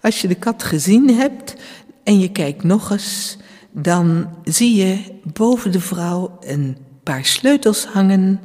Als 0.00 0.20
je 0.20 0.28
de 0.28 0.34
kat 0.34 0.62
gezien 0.62 1.10
hebt 1.10 1.54
en 2.02 2.20
je 2.20 2.32
kijkt 2.32 2.62
nog 2.62 2.90
eens, 2.90 3.36
dan 3.70 4.28
zie 4.44 4.74
je 4.74 4.98
boven 5.32 5.72
de 5.72 5.80
vrouw 5.80 6.38
een 6.40 6.76
paar 7.02 7.24
sleutels 7.24 7.84
hangen 7.84 8.40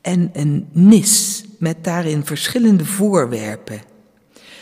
en 0.00 0.30
een 0.32 0.68
nis 0.72 1.44
met 1.58 1.84
daarin 1.84 2.24
verschillende 2.24 2.84
voorwerpen. 2.84 3.80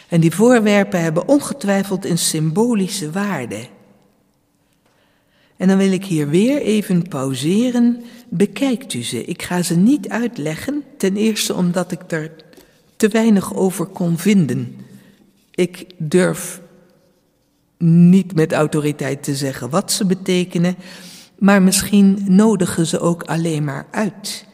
En 0.08 0.20
die 0.20 0.34
voorwerpen 0.34 1.00
hebben 1.00 1.28
ongetwijfeld 1.28 2.04
een 2.04 2.18
symbolische 2.18 3.10
waarde. 3.10 3.66
En 5.56 5.68
dan 5.68 5.76
wil 5.76 5.92
ik 5.92 6.04
hier 6.04 6.28
weer 6.28 6.62
even 6.62 7.08
pauzeren. 7.08 8.02
Bekijkt 8.28 8.94
u 8.94 9.02
ze. 9.02 9.24
Ik 9.24 9.42
ga 9.42 9.62
ze 9.62 9.76
niet 9.76 10.08
uitleggen. 10.08 10.82
Ten 10.96 11.16
eerste 11.16 11.54
omdat 11.54 11.92
ik 11.92 12.00
er 12.06 12.30
te 12.96 13.08
weinig 13.08 13.54
over 13.54 13.86
kon 13.86 14.18
vinden. 14.18 14.76
Ik 15.54 15.86
durf 15.98 16.60
niet 17.78 18.34
met 18.34 18.52
autoriteit 18.52 19.22
te 19.22 19.36
zeggen 19.36 19.70
wat 19.70 19.92
ze 19.92 20.06
betekenen, 20.06 20.76
maar 21.38 21.62
misschien 21.62 22.24
nodigen 22.26 22.86
ze 22.86 23.00
ook 23.00 23.22
alleen 23.22 23.64
maar 23.64 23.86
uit 23.90 24.46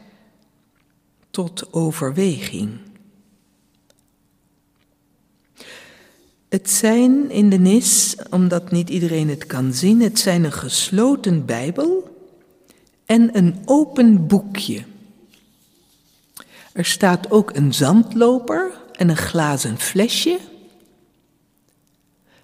tot 1.30 1.72
overweging. 1.72 2.70
Het 6.48 6.70
zijn 6.70 7.30
in 7.30 7.50
de 7.50 7.58
nis, 7.58 8.16
omdat 8.30 8.70
niet 8.70 8.90
iedereen 8.90 9.28
het 9.28 9.46
kan 9.46 9.72
zien, 9.72 10.00
het 10.00 10.18
zijn 10.18 10.44
een 10.44 10.52
gesloten 10.52 11.44
Bijbel 11.44 12.16
en 13.06 13.36
een 13.36 13.56
open 13.64 14.26
boekje. 14.26 14.84
Er 16.72 16.84
staat 16.84 17.30
ook 17.30 17.56
een 17.56 17.74
zandloper 17.74 18.72
en 18.92 19.08
een 19.08 19.16
glazen 19.16 19.78
flesje. 19.78 20.38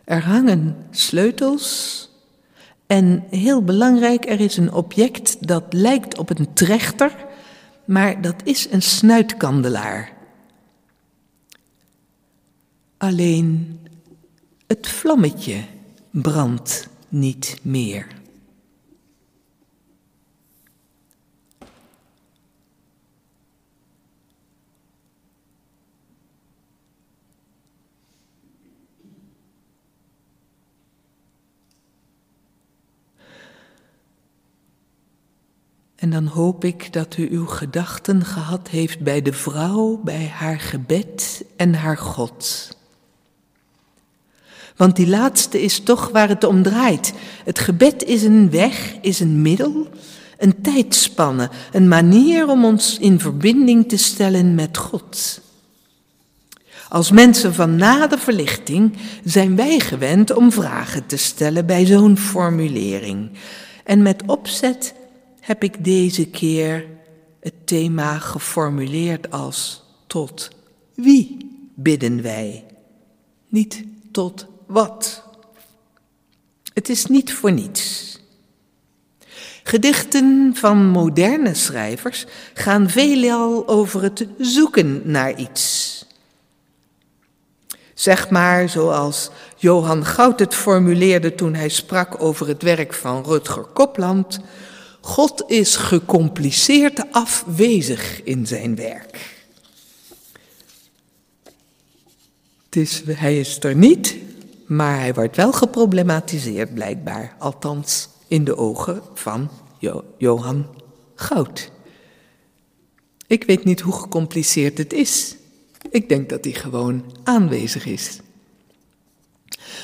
Er 0.05 0.25
hangen 0.25 0.77
sleutels 0.91 2.09
en 2.87 3.25
heel 3.31 3.63
belangrijk, 3.63 4.27
er 4.27 4.41
is 4.41 4.57
een 4.57 4.73
object 4.73 5.47
dat 5.47 5.65
lijkt 5.73 6.19
op 6.19 6.39
een 6.39 6.53
trechter, 6.53 7.17
maar 7.85 8.23
dat 8.23 8.35
is 8.45 8.71
een 8.71 8.83
snuitkandelaar. 8.83 10.13
Alleen 12.97 13.79
het 14.67 14.87
vlammetje 14.87 15.65
brandt 16.11 16.89
niet 17.09 17.59
meer. 17.63 18.07
En 36.05 36.11
dan 36.11 36.27
hoop 36.27 36.65
ik 36.65 36.93
dat 36.93 37.17
u 37.17 37.29
uw 37.31 37.47
gedachten 37.47 38.25
gehad 38.25 38.69
heeft 38.69 39.01
bij 39.01 39.23
de 39.23 39.33
vrouw, 39.33 40.01
bij 40.03 40.33
haar 40.35 40.61
gebed 40.61 41.45
en 41.57 41.75
haar 41.75 41.99
God. 41.99 42.69
Want 44.77 44.97
die 44.97 45.09
laatste 45.09 45.63
is 45.63 45.81
toch 45.81 46.09
waar 46.09 46.29
het 46.29 46.45
om 46.45 46.63
draait. 46.63 47.13
Het 47.45 47.59
gebed 47.59 48.03
is 48.03 48.23
een 48.23 48.51
weg, 48.51 48.97
is 49.01 49.21
een 49.21 49.43
middel, 49.43 49.89
een 50.39 50.61
tijdspanne, 50.61 51.51
een 51.73 51.89
manier 51.89 52.49
om 52.49 52.65
ons 52.65 52.99
in 52.99 53.21
verbinding 53.21 53.89
te 53.89 53.97
stellen 53.97 54.55
met 54.55 54.77
God. 54.77 55.41
Als 56.89 57.11
mensen 57.11 57.55
van 57.55 57.77
na 57.77 58.07
de 58.07 58.19
verlichting 58.19 58.97
zijn 59.25 59.57
wij 59.57 59.81
gewend 59.81 60.33
om 60.33 60.53
vragen 60.53 61.07
te 61.07 61.17
stellen 61.17 61.67
bij 61.67 61.87
zo'n 61.87 62.19
formulering. 62.19 63.31
En 63.85 64.03
met 64.03 64.23
opzet 64.27 64.95
heb 65.45 65.63
ik 65.63 65.85
deze 65.85 66.27
keer 66.27 66.87
het 67.41 67.67
thema 67.67 68.19
geformuleerd 68.19 69.31
als 69.31 69.85
tot 70.07 70.51
wie 70.95 71.51
bidden 71.75 72.23
wij? 72.23 72.65
Niet 73.49 73.85
tot 74.13 74.47
wat. 74.67 75.23
Het 76.75 76.89
is 76.89 77.07
niet 77.07 77.33
voor 77.33 77.53
niets. 77.53 78.03
Gedichten 79.63 80.53
van 80.55 80.87
moderne 80.87 81.55
schrijvers 81.55 82.27
gaan 82.55 82.89
veelal 82.89 83.69
over 83.69 84.03
het 84.03 84.27
zoeken 84.39 85.03
naar 85.05 85.39
iets. 85.39 86.07
Zeg 87.95 88.31
maar 88.31 88.69
zoals 88.69 89.31
Johan 89.57 90.05
Goud 90.05 90.39
het 90.39 90.55
formuleerde 90.55 91.35
toen 91.35 91.55
hij 91.55 91.69
sprak 91.69 92.23
over 92.23 92.49
het 92.49 92.63
werk 92.63 92.95
van 92.95 93.25
Rutger 93.25 93.65
Kopland. 93.65 94.41
God 95.05 95.45
is 95.47 95.77
gecompliceerd 95.77 97.13
afwezig 97.13 98.23
in 98.23 98.47
zijn 98.47 98.77
werk. 98.77 99.45
Het 102.65 102.77
is, 102.77 103.03
hij 103.07 103.39
is 103.39 103.59
er 103.61 103.75
niet, 103.75 104.17
maar 104.67 104.99
hij 104.99 105.15
wordt 105.15 105.37
wel 105.37 105.53
geproblematiseerd 105.53 106.75
blijkbaar, 106.75 107.37
althans 107.39 108.09
in 108.29 108.45
de 108.45 108.57
ogen 108.57 109.03
van 109.15 109.51
Johan 110.19 110.67
Goud. 111.15 111.71
Ik 113.27 113.45
weet 113.45 113.65
niet 113.65 113.81
hoe 113.81 113.95
gecompliceerd 113.95 114.79
het 114.79 114.93
is. 114.93 115.37
Ik 115.91 116.09
denk 116.09 116.29
dat 116.29 116.45
hij 116.45 116.55
gewoon 116.55 117.05
aanwezig 117.25 117.87
is. 117.87 118.19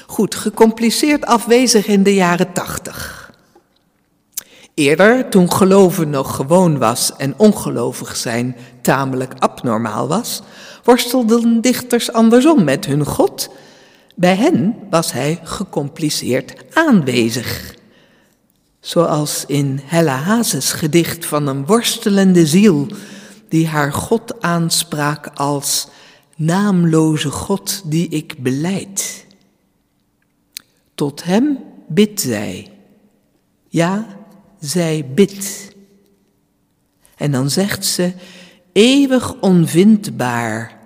Goed, 0.06 0.34
gecompliceerd 0.34 1.24
afwezig 1.24 1.86
in 1.86 2.02
de 2.02 2.14
jaren 2.14 2.52
tachtig. 2.52 3.29
Eerder, 4.80 5.28
toen 5.28 5.52
geloven 5.52 6.10
nog 6.10 6.36
gewoon 6.36 6.78
was 6.78 7.12
en 7.16 7.34
ongelovig 7.36 8.16
zijn 8.16 8.56
tamelijk 8.80 9.34
abnormaal 9.38 10.08
was, 10.08 10.42
worstelden 10.84 11.60
dichters 11.60 12.12
andersom 12.12 12.64
met 12.64 12.86
hun 12.86 13.06
God 13.06 13.50
bij 14.14 14.34
hen 14.34 14.76
was 14.90 15.12
hij 15.12 15.40
gecompliceerd 15.42 16.54
aanwezig. 16.72 17.74
Zoals 18.80 19.44
in 19.46 19.80
Hella 19.84 20.16
Hazes 20.16 20.72
gedicht 20.72 21.26
van 21.26 21.46
een 21.46 21.66
worstelende 21.66 22.46
ziel 22.46 22.86
die 23.48 23.66
haar 23.66 23.92
God 23.92 24.42
aanspraak 24.42 25.30
als 25.34 25.88
naamloze 26.36 27.30
God 27.30 27.82
die 27.84 28.08
ik 28.08 28.34
beleid. 28.38 29.26
Tot 30.94 31.24
hem 31.24 31.58
bidt 31.88 32.20
zij. 32.20 32.70
Ja, 33.68 34.18
zij 34.60 35.10
bidt. 35.14 35.74
En 37.16 37.32
dan 37.32 37.50
zegt 37.50 37.84
ze, 37.84 38.12
eeuwig 38.72 39.40
onvindbaar, 39.40 40.78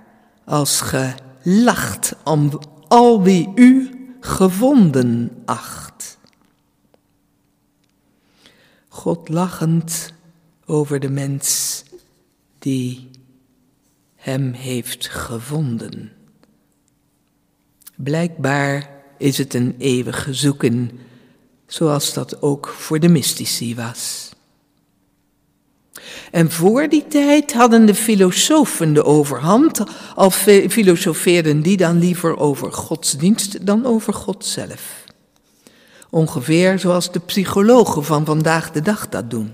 als 0.45 0.81
ge 0.81 1.13
lacht 1.43 2.15
om 2.25 2.61
al 2.89 3.23
wie 3.23 3.53
u 3.55 3.91
gevonden 4.21 5.31
acht. 5.45 6.19
God 8.89 9.29
lachend 9.29 10.13
over 10.65 11.01
de 11.01 11.11
mens 11.11 11.83
die 12.59 13.11
hem 14.15 14.53
heeft 14.53 15.09
gevonden. 15.09 16.13
Blijkbaar 17.97 18.91
is 19.19 19.39
het 19.39 19.55
een 19.55 19.75
eeuwige 19.79 20.35
zoeken, 20.35 20.91
zoals 21.75 22.13
dat 22.13 22.43
ook 22.43 22.75
voor 22.79 23.01
de 23.01 23.09
mystici 23.09 23.75
was. 23.75 24.31
En 26.31 26.51
voor 26.51 26.89
die 26.89 27.07
tijd 27.09 27.53
hadden 27.53 27.87
de 27.87 27.95
filosofen 27.95 28.95
de 28.95 29.05
overhand, 29.05 29.81
al 30.15 30.31
filosofeerden 30.31 31.63
die 31.63 31.77
dan 31.77 31.99
liever 31.99 32.37
over 32.37 32.73
godsdienst 32.73 33.67
dan 33.67 33.87
over 33.87 34.13
God 34.13 34.45
zelf. 34.45 35.05
Ongeveer 36.11 36.79
zoals 36.79 37.13
de 37.13 37.21
psychologen 37.21 38.05
van 38.05 38.25
vandaag 38.25 38.71
de 38.71 38.83
dag 38.83 39.09
dat 39.09 39.31
doen. 39.31 39.53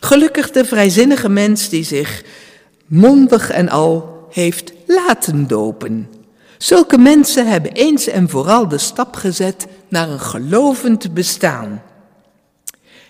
Gelukkig 0.00 0.50
de 0.50 0.64
vrijzinnige 0.64 1.28
mens 1.28 1.68
die 1.68 1.84
zich 1.84 2.24
mondig 2.86 3.50
en 3.50 3.68
al 3.68 4.26
heeft 4.30 4.72
laten 4.86 5.46
dopen. 5.46 6.15
Zulke 6.58 6.98
mensen 6.98 7.48
hebben 7.48 7.72
eens 7.72 8.06
en 8.06 8.28
vooral 8.28 8.68
de 8.68 8.78
stap 8.78 9.14
gezet 9.14 9.66
naar 9.88 10.08
een 10.08 10.20
gelovend 10.20 11.14
bestaan. 11.14 11.82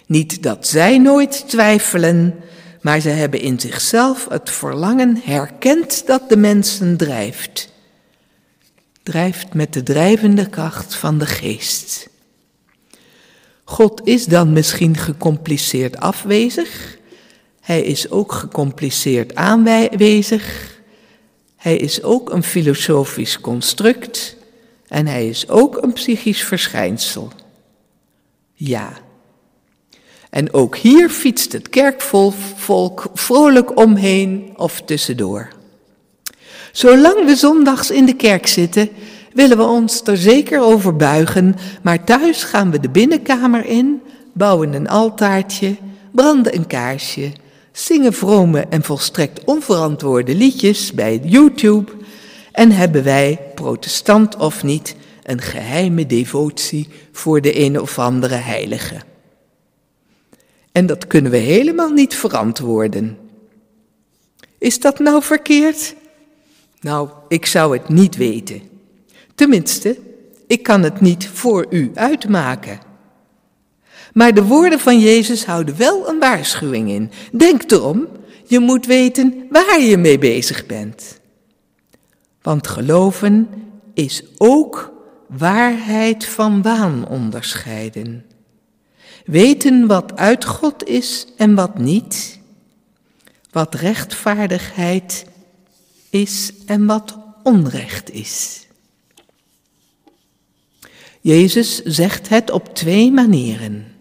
Niet 0.07 0.43
dat 0.43 0.67
zij 0.67 0.99
nooit 0.99 1.49
twijfelen, 1.49 2.35
maar 2.81 3.01
ze 3.01 3.09
hebben 3.09 3.41
in 3.41 3.61
zichzelf 3.61 4.27
het 4.29 4.51
verlangen 4.51 5.21
herkend 5.25 6.07
dat 6.07 6.29
de 6.29 6.37
mensen 6.37 6.97
drijft. 6.97 7.73
Drijft 9.03 9.55
met 9.55 9.73
de 9.73 9.83
drijvende 9.83 10.49
kracht 10.49 10.95
van 10.95 11.19
de 11.19 11.27
geest. 11.27 12.09
God 13.65 14.07
is 14.07 14.25
dan 14.25 14.53
misschien 14.53 14.97
gecompliceerd 14.97 16.01
afwezig. 16.01 16.99
Hij 17.61 17.83
is 17.83 18.11
ook 18.11 18.33
gecompliceerd 18.33 19.35
aanwezig. 19.35 20.76
Hij 21.67 21.77
is 21.77 22.03
ook 22.03 22.33
een 22.33 22.43
filosofisch 22.43 23.41
construct. 23.41 24.37
En 24.89 25.07
hij 25.07 25.29
is 25.29 25.49
ook 25.49 25.83
een 25.83 25.93
psychisch 25.93 26.45
verschijnsel. 26.45 27.33
Ja. 28.55 28.93
En 30.31 30.53
ook 30.53 30.77
hier 30.77 31.09
fietst 31.09 31.53
het 31.53 31.69
kerkvolk 31.69 33.07
vrolijk 33.15 33.79
omheen 33.79 34.53
of 34.57 34.81
tussendoor. 34.81 35.49
Zolang 36.73 37.25
we 37.25 37.37
zondags 37.37 37.91
in 37.91 38.07
de 38.07 38.17
kerk 38.17 38.47
zitten, 38.47 38.89
willen 39.33 39.57
we 39.57 39.65
ons 39.65 40.03
er 40.05 40.17
zeker 40.17 40.61
over 40.61 40.97
buigen, 40.97 41.55
maar 41.83 42.05
thuis 42.05 42.43
gaan 42.43 42.71
we 42.71 42.81
de 42.81 42.91
binnenkamer 42.91 43.65
in, 43.65 44.03
bouwen 44.33 44.75
een 44.75 44.89
altaartje, 44.89 45.77
branden 46.13 46.55
een 46.55 46.67
kaarsje, 46.67 47.33
zingen 47.77 48.13
vrome 48.13 48.61
en 48.61 48.83
volstrekt 48.83 49.45
onverantwoorde 49.45 50.35
liedjes 50.35 50.93
bij 50.93 51.21
YouTube 51.25 51.93
en 52.53 52.71
hebben 52.71 53.05
wij, 53.05 53.41
protestant 53.55 54.37
of 54.37 54.63
niet, 54.63 54.97
een 55.23 55.41
geheime 55.41 56.07
devotie 56.07 56.89
voor 57.13 57.41
de 57.41 57.61
een 57.61 57.81
of 57.81 57.99
andere 57.99 58.35
heilige. 58.35 58.97
En 60.73 60.87
dat 60.87 61.07
kunnen 61.07 61.31
we 61.31 61.37
helemaal 61.37 61.91
niet 61.91 62.15
verantwoorden. 62.15 63.19
Is 64.59 64.81
dat 64.81 64.99
nou 64.99 65.23
verkeerd? 65.23 65.95
Nou, 66.81 67.09
ik 67.29 67.47
zou 67.47 67.79
het 67.79 67.89
niet 67.89 68.17
weten. 68.17 68.63
Tenminste, 69.35 69.99
ik 70.47 70.63
kan 70.63 70.83
het 70.83 71.01
niet 71.01 71.29
voor 71.29 71.67
u 71.71 71.91
uitmaken. 71.95 72.86
Maar 74.17 74.35
de 74.35 74.45
woorden 74.45 74.81
van 74.81 75.01
Jezus 75.01 75.45
houden 75.45 75.77
wel 75.77 76.09
een 76.09 76.19
waarschuwing 76.19 76.91
in. 76.91 77.11
Denk 77.33 77.71
erom, 77.71 78.07
je 78.47 78.59
moet 78.59 78.87
weten 78.87 79.47
waar 79.51 79.81
je 79.81 79.97
mee 79.97 80.19
bezig 80.19 80.67
bent. 80.67 81.21
Want 82.43 82.67
geloven 82.67 83.49
is 83.95 84.23
ook 84.37 84.93
waarheid 85.29 86.25
van 86.25 86.63
waan 86.63 87.09
onderscheiden. 87.09 88.25
Weten 89.25 89.87
wat 89.87 90.17
uit 90.17 90.45
God 90.45 90.85
is 90.85 91.27
en 91.37 91.55
wat 91.55 91.79
niet. 91.79 92.39
Wat 93.51 93.75
rechtvaardigheid 93.75 95.27
is 96.11 96.53
en 96.67 96.87
wat 96.87 97.19
onrecht 97.43 98.11
is. 98.11 98.67
Jezus 101.21 101.83
zegt 101.83 102.29
het 102.29 102.51
op 102.51 102.75
twee 102.75 103.13
manieren. 103.13 103.95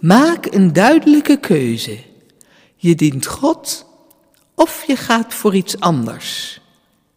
Maak 0.00 0.46
een 0.46 0.72
duidelijke 0.72 1.36
keuze. 1.40 1.98
Je 2.76 2.94
dient 2.94 3.26
God 3.26 3.86
of 4.54 4.84
je 4.86 4.96
gaat 4.96 5.34
voor 5.34 5.54
iets 5.54 5.80
anders. 5.80 6.60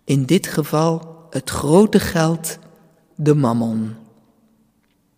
In 0.04 0.26
dit 0.26 0.48
geval 0.48 1.28
het 1.30 1.50
grote 1.50 2.00
geld, 2.00 2.58
de 3.16 3.36
mammon. 3.36 3.96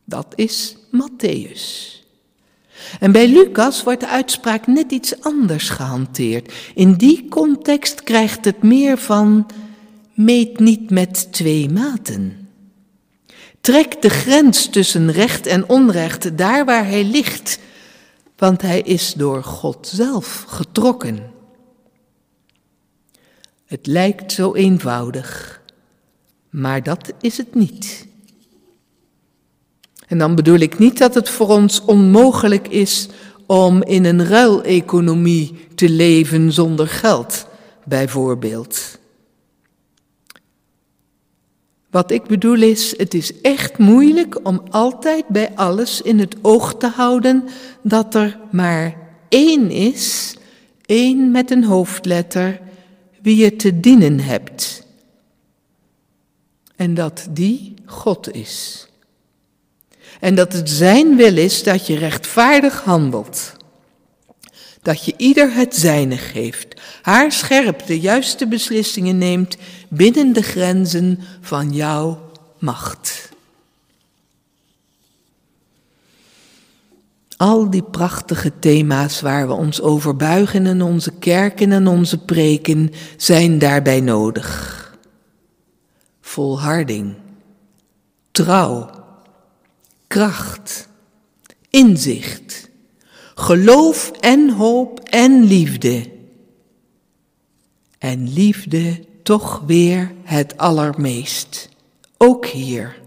Dat 0.06 0.34
is 0.36 0.76
Matthäus. 0.92 1.90
En 3.00 3.12
bij 3.12 3.28
Lucas 3.28 3.84
wordt 3.84 4.00
de 4.00 4.08
uitspraak 4.08 4.68
net 4.68 4.92
iets 4.92 5.22
anders 5.22 5.70
gehanteerd. 5.70 6.54
In 6.76 6.94
die 6.94 7.28
context 7.30 8.04
krijgt 8.04 8.46
het 8.46 8.64
meer 8.64 8.98
van 8.98 9.50
meet 10.14 10.60
niet 10.60 10.90
met 10.90 11.32
twee 11.32 11.70
maten. 11.70 12.41
Trek 13.62 14.02
de 14.02 14.10
grens 14.10 14.70
tussen 14.70 15.12
recht 15.12 15.46
en 15.46 15.70
onrecht 15.70 16.38
daar 16.38 16.66
waar 16.66 16.86
hij 16.86 17.04
ligt, 17.04 17.60
want 18.38 18.62
hij 18.62 18.82
is 18.82 19.14
door 19.14 19.44
God 19.44 19.88
zelf 19.88 20.46
getrokken. 20.48 21.32
Het 23.66 23.88
lijkt 23.88 24.32
zo 24.32 24.54
eenvoudig, 24.54 25.62
maar 26.50 26.84
dat 26.84 27.14
is 27.22 27.38
het 27.38 27.56
niet. 27.56 28.08
En 30.08 30.18
dan 30.18 30.36
bedoel 30.36 30.60
ik 30.60 30.80
niet 30.80 30.98
dat 30.98 31.16
het 31.16 31.30
voor 31.30 31.48
ons 31.48 31.82
onmogelijk 31.82 32.68
is 32.68 33.08
om 33.46 33.84
in 33.84 34.06
een 34.06 34.26
ruileconomie 34.26 35.68
te 35.76 35.90
leven 35.90 36.52
zonder 36.52 36.88
geld, 36.88 37.46
bijvoorbeeld. 37.86 39.00
Wat 41.92 42.12
ik 42.12 42.24
bedoel 42.24 42.62
is, 42.62 42.98
het 42.98 43.14
is 43.14 43.42
echt 43.42 43.78
moeilijk 43.78 44.48
om 44.48 44.62
altijd 44.70 45.28
bij 45.28 45.52
alles 45.56 46.02
in 46.02 46.20
het 46.20 46.36
oog 46.42 46.76
te 46.78 46.88
houden 46.88 47.48
dat 47.82 48.16
er 48.16 48.40
maar 48.52 48.98
één 49.30 49.72
is, 49.72 50.36
één 50.86 51.32
met 51.32 51.52
een 51.52 51.64
hoofdletter, 51.64 52.60
wie 53.22 53.36
je 53.36 53.56
te 53.56 53.80
dienen 53.80 54.20
hebt. 54.20 54.86
En 56.76 56.94
dat 56.94 57.28
die 57.30 57.74
God 57.86 58.34
is. 58.34 58.88
En 60.20 60.36
dat 60.36 60.54
het 60.54 60.70
zijn 60.70 61.16
wil 61.16 61.38
is 61.38 61.64
dat 61.64 61.88
je 61.88 61.98
rechtvaardig 61.98 62.82
handelt. 62.82 63.54
Dat 64.82 65.06
je 65.06 65.14
ieder 65.18 65.54
het 65.54 65.76
zijne 65.76 66.18
geeft, 66.18 66.71
haar 67.02 67.32
scherp 67.32 67.86
de 67.86 68.00
juiste 68.00 68.48
beslissingen 68.48 69.18
neemt 69.18 69.58
binnen 69.90 70.34
de 70.34 70.42
grenzen 70.42 71.20
van 71.42 71.74
jouw 71.74 72.32
macht. 72.60 73.30
Al 77.38 77.70
die 77.70 77.84
prachtige 77.84 78.60
thema's 78.60 79.22
waar 79.22 79.48
we 79.48 79.54
ons 79.54 79.82
over 79.82 80.16
buigen 80.16 80.66
in 80.66 80.82
onze 80.82 81.12
kerken 81.12 81.72
en 81.72 81.88
onze 81.88 82.18
preken 82.18 82.92
zijn 83.18 83.60
daarbij 83.60 84.02
nodig. 84.02 84.80
Volharding, 86.22 87.16
trouw, 88.32 88.90
kracht, 90.08 90.88
inzicht, 91.70 92.70
geloof 93.36 94.12
en 94.20 94.50
hoop 94.50 95.00
en 95.00 95.44
liefde. 95.44 96.11
En 98.02 98.34
liefde 98.34 99.06
toch 99.24 99.62
weer 99.66 100.14
het 100.24 100.58
allermeest, 100.58 101.70
ook 102.18 102.46
hier. 102.46 103.00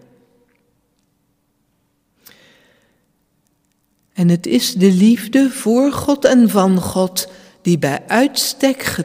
En 4.12 4.28
het 4.28 4.46
is 4.46 4.74
de 4.74 4.92
liefde 4.92 5.50
voor 5.50 5.92
God 5.92 6.24
en 6.24 6.50
van 6.50 6.80
God 6.80 7.28
die 7.62 7.78
bij 7.78 8.02
uitstek 8.06 9.04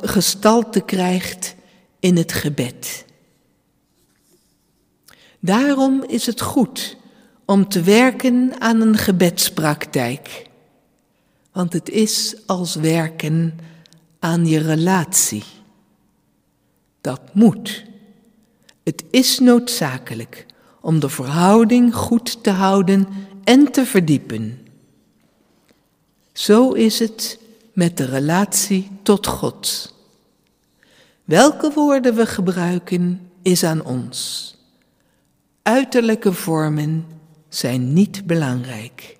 gestalte 0.00 0.80
krijgt 0.80 1.54
in 2.00 2.16
het 2.16 2.32
gebed. 2.32 3.04
Daarom 5.40 6.04
is 6.06 6.26
het 6.26 6.40
goed 6.40 6.96
om 7.44 7.68
te 7.68 7.82
werken 7.82 8.60
aan 8.60 8.80
een 8.80 8.96
gebedspraktijk, 8.96 10.46
want 11.52 11.72
het 11.72 11.90
is 11.90 12.36
als 12.46 12.74
werken 12.74 13.58
aan 14.24 14.46
je 14.46 14.58
relatie. 14.58 15.44
Dat 17.00 17.20
moet. 17.32 17.84
Het 18.82 19.04
is 19.10 19.38
noodzakelijk 19.38 20.46
om 20.80 21.00
de 21.00 21.08
verhouding 21.08 21.94
goed 21.94 22.42
te 22.42 22.50
houden 22.50 23.08
en 23.44 23.72
te 23.72 23.86
verdiepen. 23.86 24.66
Zo 26.32 26.70
is 26.72 26.98
het 26.98 27.38
met 27.72 27.96
de 27.96 28.04
relatie 28.04 28.90
tot 29.02 29.26
God. 29.26 29.94
Welke 31.24 31.72
woorden 31.72 32.14
we 32.14 32.26
gebruiken 32.26 33.30
is 33.42 33.64
aan 33.64 33.84
ons. 33.84 34.50
Uiterlijke 35.62 36.32
vormen 36.32 37.06
zijn 37.48 37.92
niet 37.92 38.26
belangrijk. 38.26 39.18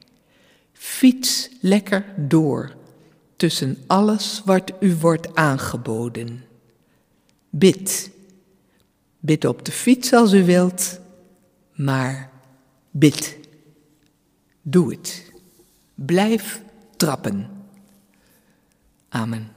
Fiets 0.72 1.48
lekker 1.61 2.05
door 2.16 2.82
tussen 3.37 3.78
alles 3.87 4.43
wat 4.45 4.72
u 4.80 4.97
wordt 4.97 5.35
aangeboden. 5.35 6.45
Bid. 7.51 8.11
Bid 9.20 9.45
op 9.45 9.64
de 9.64 9.72
fiets 9.72 10.12
als 10.12 10.32
u 10.32 10.45
wilt, 10.45 11.01
maar 11.72 12.30
Bid. 12.91 13.37
Doe 14.62 14.91
het. 14.91 15.32
Blijf 15.95 16.62
trappen. 16.97 17.49
Amen. 19.09 19.53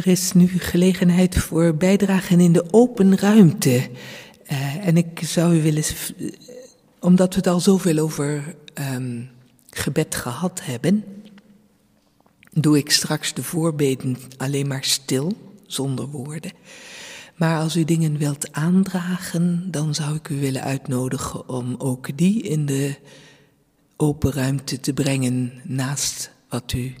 Er 0.00 0.06
is 0.06 0.32
nu 0.32 0.48
gelegenheid 0.48 1.36
voor 1.36 1.74
bijdragen 1.74 2.40
in 2.40 2.52
de 2.52 2.64
open 2.70 3.18
ruimte. 3.18 3.90
Uh, 4.52 4.86
en 4.86 4.96
ik 4.96 5.20
zou 5.24 5.56
u 5.56 5.62
willen, 5.62 5.84
omdat 7.00 7.28
we 7.28 7.36
het 7.36 7.46
al 7.46 7.60
zoveel 7.60 7.98
over 7.98 8.54
um, 8.94 9.28
gebed 9.70 10.14
gehad 10.14 10.60
hebben, 10.62 11.04
doe 12.52 12.78
ik 12.78 12.90
straks 12.90 13.34
de 13.34 13.42
voorbeden 13.42 14.16
alleen 14.36 14.66
maar 14.66 14.84
stil, 14.84 15.32
zonder 15.66 16.06
woorden. 16.06 16.52
Maar 17.36 17.60
als 17.60 17.76
u 17.76 17.84
dingen 17.84 18.18
wilt 18.18 18.52
aandragen, 18.52 19.70
dan 19.70 19.94
zou 19.94 20.14
ik 20.14 20.28
u 20.28 20.40
willen 20.40 20.62
uitnodigen 20.62 21.48
om 21.48 21.74
ook 21.78 22.16
die 22.16 22.42
in 22.42 22.66
de 22.66 22.96
open 23.96 24.32
ruimte 24.32 24.80
te 24.80 24.92
brengen 24.92 25.52
naast 25.64 26.30
wat 26.48 26.72
u 26.72 26.94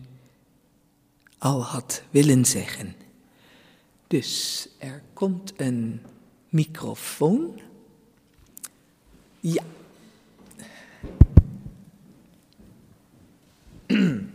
al 1.40 1.62
had 1.62 2.02
willen 2.10 2.44
zeggen. 2.44 2.94
Dus 4.06 4.68
er 4.78 5.02
komt 5.12 5.52
een 5.56 6.00
microfoon. 6.48 7.60
Ja. 9.40 9.62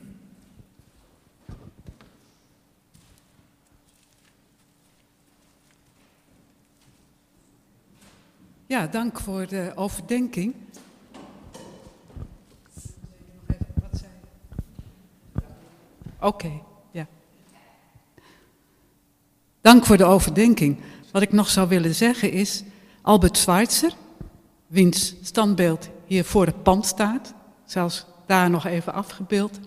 Ja, 8.68 8.88
dank 8.88 9.20
voor 9.20 9.48
de 9.48 9.72
overdenking. 9.76 10.56
Oké. 16.20 16.62
Dank 19.66 19.86
voor 19.86 19.98
de 19.98 20.04
overdenking. 20.04 20.78
Wat 21.12 21.22
ik 21.22 21.32
nog 21.32 21.50
zou 21.50 21.68
willen 21.68 21.96
zeggen 21.96 22.32
is, 22.32 22.64
Albert 23.02 23.38
Schweitzer, 23.38 23.94
wiens 24.68 25.16
standbeeld 25.22 25.90
hier 26.06 26.26
voor 26.26 26.46
het 26.46 26.64
pand 26.64 26.86
staat, 26.86 27.34
zelfs 27.66 28.06
daar 28.26 28.50
nog 28.50 28.66
even 28.66 28.94
afgebeeld, 28.94 29.60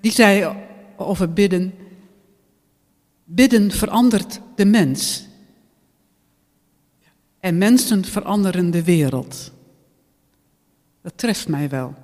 die 0.00 0.12
zei 0.12 0.56
over 0.96 1.32
bidden, 1.32 1.74
bidden 3.24 3.70
verandert 3.70 4.40
de 4.56 4.64
mens. 4.64 5.26
En 7.40 7.58
mensen 7.58 8.04
veranderen 8.04 8.70
de 8.70 8.84
wereld. 8.84 9.52
Dat 11.02 11.12
treft 11.16 11.48
mij 11.48 11.68
wel. 11.68 11.94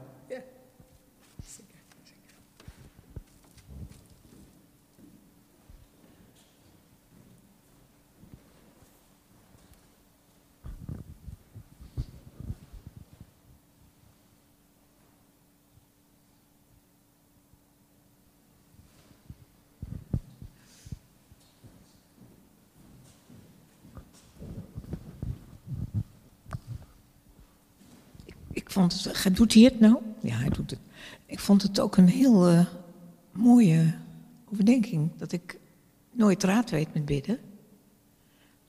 Vond 28.73 29.05
het, 29.05 29.37
doet 29.37 29.55
hij 29.55 29.63
het 29.63 29.81
nou? 29.81 29.97
Ja, 30.21 30.35
hij 30.35 30.49
doet 30.49 30.71
het. 30.71 30.81
Ik 31.27 31.39
vond 31.39 31.63
het 31.63 31.81
ook 31.81 31.97
een 31.97 32.09
heel 32.09 32.51
uh, 32.51 32.67
mooie 33.33 33.95
overdenking. 34.53 35.11
Dat 35.17 35.33
ik 35.33 35.59
nooit 36.11 36.43
raad 36.43 36.71
weet 36.71 36.95
met 36.95 37.05
bidden. 37.05 37.39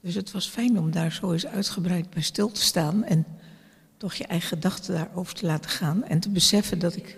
Dus 0.01 0.15
het 0.15 0.31
was 0.31 0.47
fijn 0.47 0.79
om 0.79 0.91
daar 0.91 1.11
zo 1.11 1.31
eens 1.31 1.45
uitgebreid 1.45 2.09
bij 2.09 2.21
stil 2.21 2.51
te 2.51 2.61
staan 2.61 3.03
en 3.03 3.25
toch 3.97 4.13
je 4.13 4.25
eigen 4.25 4.47
gedachten 4.47 4.93
daarover 4.93 5.33
te 5.33 5.45
laten 5.45 5.69
gaan 5.69 6.03
en 6.03 6.19
te 6.19 6.29
beseffen 6.29 6.79
dat 6.79 6.95
ik. 6.95 7.17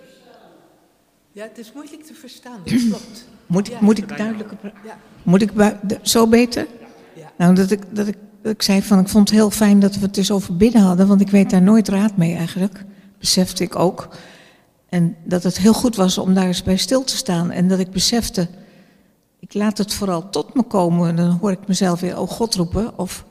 Ja, 1.32 1.44
het 1.44 1.58
is 1.58 1.72
moeilijk 1.74 2.04
te 2.04 2.14
verstaan, 2.14 2.60
dat 2.66 2.88
klopt. 2.88 3.28
Moet, 3.46 3.68
Ja. 3.68 3.78
moet 3.82 3.98
ik 3.98 4.18
duidelijker 4.18 4.58
Ja. 4.84 4.98
Moet 5.24 5.42
ik 5.42 5.52
zo 6.02 6.28
beter? 6.28 6.68
Ja. 7.16 7.32
Nou, 7.38 7.56
dat 7.56 7.72
ik, 7.72 7.96
dat, 7.96 8.08
ik, 8.08 8.18
ik 8.50 8.62
zei 8.62 8.82
van 8.82 9.00
ik 9.00 9.10
vond 9.10 9.30
het 9.30 9.38
heel 9.38 9.52
fijn 9.52 9.80
dat 9.80 9.96
we 9.96 10.02
het 10.02 10.14
dus 10.14 10.32
over 10.32 10.58
bidden 10.58 10.82
hadden, 10.82 11.08
want 11.08 11.22
ik 11.22 11.30
weet 11.30 11.50
daar 11.50 11.62
nooit 11.62 11.88
raad 11.88 12.18
mee 12.18 12.36
eigenlijk. 12.36 12.86
Besefte 13.20 13.64
ik 13.64 13.76
ook. 13.76 14.16
En 14.90 15.16
dat 15.24 15.44
het 15.44 15.58
heel 15.58 15.74
goed 15.74 15.96
was 15.96 16.18
om 16.18 16.34
daar 16.34 16.46
eens 16.46 16.64
bij 16.64 16.78
stil 16.78 17.04
te 17.04 17.18
staan. 17.18 17.52
En 17.52 17.68
dat 17.68 17.80
ik 17.80 17.92
besefte, 17.92 18.48
ik 19.40 19.54
laat 19.54 19.78
het 19.78 19.94
vooral 19.94 20.30
tot 20.30 20.54
me 20.54 20.64
komen. 20.64 21.10
En 21.10 21.16
dan 21.16 21.38
hoor 21.42 21.52
ik 21.52 21.68
mezelf 21.68 22.00
weer, 22.00 22.20
oh 22.20 22.30
God 22.30 22.56
roepen. 22.56 22.98
Of 22.98 23.26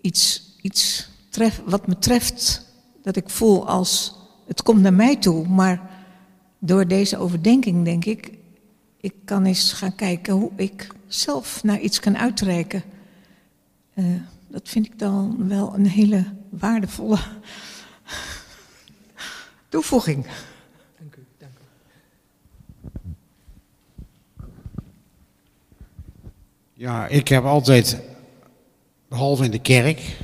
iets, 0.00 0.54
iets 0.62 1.08
tref, 1.30 1.62
wat 1.64 1.86
me 1.86 1.98
treft, 1.98 2.66
dat 3.02 3.16
ik 3.16 3.30
voel 3.30 3.68
als, 3.68 4.14
het 4.46 4.62
komt 4.62 4.80
naar 4.80 4.94
mij 4.94 5.16
toe. 5.16 5.48
Maar 5.48 5.90
door 6.58 6.86
deze 6.86 7.18
overdenking 7.18 7.84
denk 7.84 8.04
ik, 8.04 8.38
ik 9.00 9.14
kan 9.24 9.44
eens 9.44 9.72
gaan 9.72 9.94
kijken 9.94 10.34
hoe 10.34 10.50
ik 10.56 10.86
zelf 11.06 11.62
naar 11.62 11.80
iets 11.80 12.00
kan 12.00 12.18
uitreiken. 12.18 12.82
Eh, 13.94 14.04
dat 14.48 14.68
vind 14.68 14.86
ik 14.86 14.98
dan 14.98 15.48
wel 15.48 15.74
een 15.74 15.86
hele 15.86 16.24
waardevolle 16.48 17.18
toevoeging. 19.68 20.26
Dank 20.98 21.16
u, 21.16 21.24
dank 21.38 21.52
u. 21.52 21.62
Ja, 26.72 27.06
ik 27.06 27.28
heb 27.28 27.44
altijd, 27.44 28.00
behalve 29.08 29.44
in 29.44 29.50
de 29.50 29.60
kerk, 29.60 30.16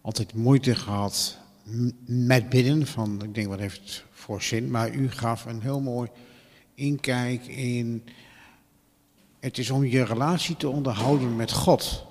altijd 0.00 0.34
moeite 0.34 0.74
gehad 0.74 1.38
met 2.06 2.48
bidden. 2.48 2.86
Van, 2.86 3.22
ik 3.22 3.34
denk, 3.34 3.48
wat 3.48 3.58
heeft 3.58 3.80
het 3.80 4.04
voor 4.10 4.42
zin? 4.42 4.70
Maar 4.70 4.94
u 4.94 5.10
gaf 5.10 5.44
een 5.44 5.60
heel 5.60 5.80
mooi 5.80 6.10
inkijk 6.74 7.46
in. 7.46 8.04
Het 9.40 9.58
is 9.58 9.70
om 9.70 9.84
je 9.84 10.04
relatie 10.04 10.56
te 10.56 10.68
onderhouden 10.68 11.36
met 11.36 11.52
God. 11.52 12.06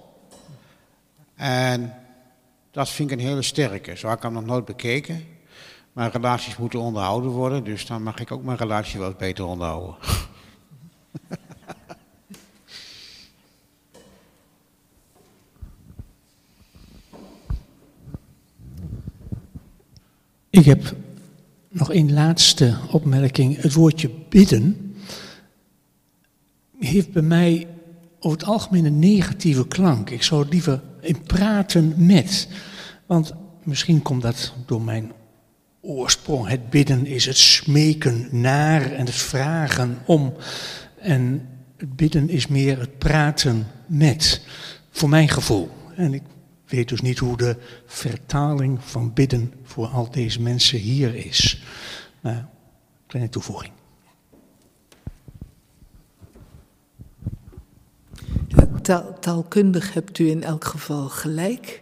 En 1.35 1.93
dat 2.71 2.89
vind 2.89 3.11
ik 3.11 3.19
een 3.19 3.25
hele 3.25 3.41
sterke. 3.41 3.95
Zo 3.95 4.07
heb 4.07 4.17
ik 4.17 4.23
hem 4.23 4.33
nog 4.33 4.45
nooit 4.45 4.65
bekeken. 4.65 5.23
Maar 5.93 6.11
relaties 6.11 6.57
moeten 6.57 6.79
onderhouden 6.79 7.31
worden, 7.31 7.63
dus 7.63 7.85
dan 7.85 8.03
mag 8.03 8.19
ik 8.19 8.31
ook 8.31 8.43
mijn 8.43 8.57
relatie 8.57 8.99
wat 8.99 9.17
beter 9.17 9.45
onderhouden. 9.45 9.95
Ik 20.49 20.65
heb 20.65 20.95
nog 21.69 21.93
een 21.93 22.13
laatste 22.13 22.77
opmerking. 22.91 23.61
Het 23.61 23.73
woordje 23.73 24.09
bidden 24.29 24.95
heeft 26.79 27.11
bij 27.11 27.21
mij 27.21 27.67
over 28.19 28.37
het 28.37 28.47
algemeen 28.47 28.85
een 28.85 28.99
negatieve 28.99 29.67
klank. 29.67 30.09
Ik 30.09 30.23
zou 30.23 30.41
het 30.41 30.53
liever 30.53 30.81
in 31.03 31.21
praten 31.21 31.93
met. 31.97 32.47
Want 33.05 33.33
misschien 33.63 34.01
komt 34.01 34.21
dat 34.21 34.53
door 34.65 34.81
mijn 34.81 35.11
oorsprong. 35.81 36.47
Het 36.47 36.69
bidden 36.69 37.05
is 37.05 37.25
het 37.25 37.37
smeken 37.37 38.27
naar 38.31 38.91
en 38.91 39.05
het 39.05 39.15
vragen 39.15 39.97
om. 40.05 40.33
En 40.99 41.49
het 41.77 41.95
bidden 41.95 42.29
is 42.29 42.47
meer 42.47 42.79
het 42.79 42.97
praten 42.97 43.67
met. 43.85 44.41
Voor 44.89 45.09
mijn 45.09 45.29
gevoel. 45.29 45.69
En 45.95 46.13
ik 46.13 46.23
weet 46.65 46.89
dus 46.89 47.01
niet 47.01 47.17
hoe 47.19 47.37
de 47.37 47.57
vertaling 47.85 48.83
van 48.83 49.13
bidden 49.13 49.53
voor 49.63 49.87
al 49.87 50.11
deze 50.11 50.41
mensen 50.41 50.79
hier 50.79 51.15
is. 51.15 51.63
Maar, 52.21 52.47
kleine 53.07 53.29
toevoeging. 53.29 53.71
Ja, 58.47 58.67
taal- 58.83 59.19
taalkundig 59.19 59.93
hebt 59.93 60.19
u 60.19 60.29
in 60.29 60.43
elk 60.43 60.65
geval 60.65 61.09
gelijk. 61.09 61.81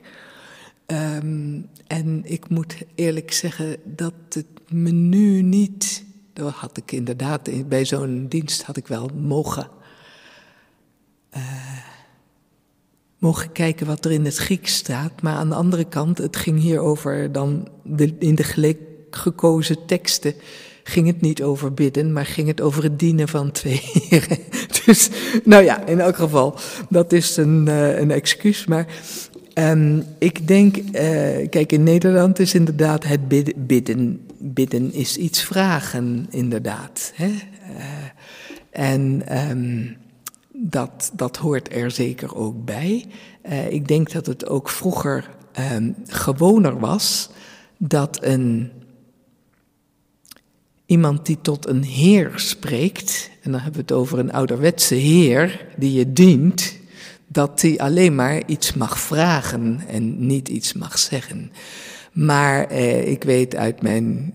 Ehm, 0.85 1.59
en 1.87 2.21
ik 2.23 2.49
moet 2.49 2.75
eerlijk 2.95 3.31
zeggen 3.33 3.77
dat 3.83 4.13
het 4.29 4.45
menu 4.71 5.41
niet. 5.41 6.03
Dat 6.33 6.51
had 6.53 6.77
ik 6.77 6.91
inderdaad, 6.91 7.47
in- 7.47 7.67
bij 7.67 7.85
zo'n 7.85 8.25
dienst 8.29 8.63
had 8.63 8.77
ik 8.77 8.87
wel 8.87 9.09
mogen. 9.15 9.67
eh, 11.29 11.77
mogen 13.17 13.51
kijken 13.51 13.85
wat 13.87 14.05
er 14.05 14.11
in 14.11 14.25
het 14.25 14.35
Grieks 14.37 14.75
staat. 14.75 15.21
Maar 15.21 15.35
aan 15.35 15.49
de 15.49 15.55
andere 15.55 15.85
kant, 15.85 16.17
het 16.17 16.35
ging 16.35 16.59
hier 16.59 16.79
over 16.79 17.31
dan 17.31 17.67
de, 17.83 18.15
in 18.19 18.35
de 18.35 18.43
gekozen 19.11 19.85
teksten. 19.85 20.33
Ging 20.83 21.07
het 21.07 21.21
niet 21.21 21.43
over 21.43 21.73
bidden, 21.73 22.13
maar 22.13 22.25
ging 22.25 22.47
het 22.47 22.61
over 22.61 22.83
het 22.83 22.99
dienen 22.99 23.27
van 23.27 23.51
twee 23.51 23.81
heren. 24.09 24.37
Dus, 24.85 25.09
nou 25.43 25.63
ja, 25.63 25.85
in 25.85 25.99
elk 25.99 26.15
geval, 26.15 26.55
dat 26.89 27.11
is 27.13 27.37
een, 27.37 27.67
eh, 27.67 27.99
een 27.99 28.11
excuus. 28.11 28.65
Maar 28.65 28.85
ehm, 29.53 30.01
ik 30.17 30.47
denk, 30.47 30.77
eh, 30.77 31.49
kijk, 31.49 31.71
in 31.71 31.83
Nederland 31.83 32.39
is 32.39 32.53
inderdaad 32.53 33.03
het 33.03 33.27
bidden, 33.27 34.25
bidden, 34.37 34.93
is 34.93 35.17
iets 35.17 35.43
vragen, 35.43 36.27
inderdaad. 36.29 37.11
Hè? 37.15 37.31
Eh, 37.77 37.83
en 38.69 39.21
ehm, 39.27 39.85
dat, 40.53 41.11
dat 41.13 41.37
hoort 41.37 41.73
er 41.73 41.91
zeker 41.91 42.35
ook 42.35 42.65
bij. 42.65 43.05
Ik 43.69 43.87
denk 43.87 44.11
dat 44.11 44.25
het 44.25 44.47
ook 44.47 44.69
vroeger 44.69 45.29
ehm, 45.51 45.91
gewoner 46.07 46.79
was 46.79 47.29
dat 47.77 48.23
een, 48.23 48.71
iemand 50.91 51.25
die 51.25 51.37
tot 51.41 51.67
een 51.67 51.83
heer 51.83 52.31
spreekt, 52.35 53.29
en 53.41 53.51
dan 53.51 53.59
hebben 53.61 53.85
we 53.85 53.93
het 53.93 54.01
over 54.01 54.19
een 54.19 54.31
ouderwetse 54.31 54.95
heer 54.95 55.65
die 55.77 55.93
je 55.93 56.13
dient, 56.13 56.75
dat 57.27 57.59
die 57.59 57.81
alleen 57.81 58.15
maar 58.15 58.41
iets 58.45 58.73
mag 58.73 58.99
vragen 58.99 59.83
en 59.87 60.25
niet 60.25 60.49
iets 60.49 60.73
mag 60.73 60.99
zeggen. 60.99 61.51
Maar 62.11 62.67
eh, 62.67 63.07
ik 63.07 63.23
weet 63.23 63.55
uit 63.55 63.81
mijn 63.81 64.33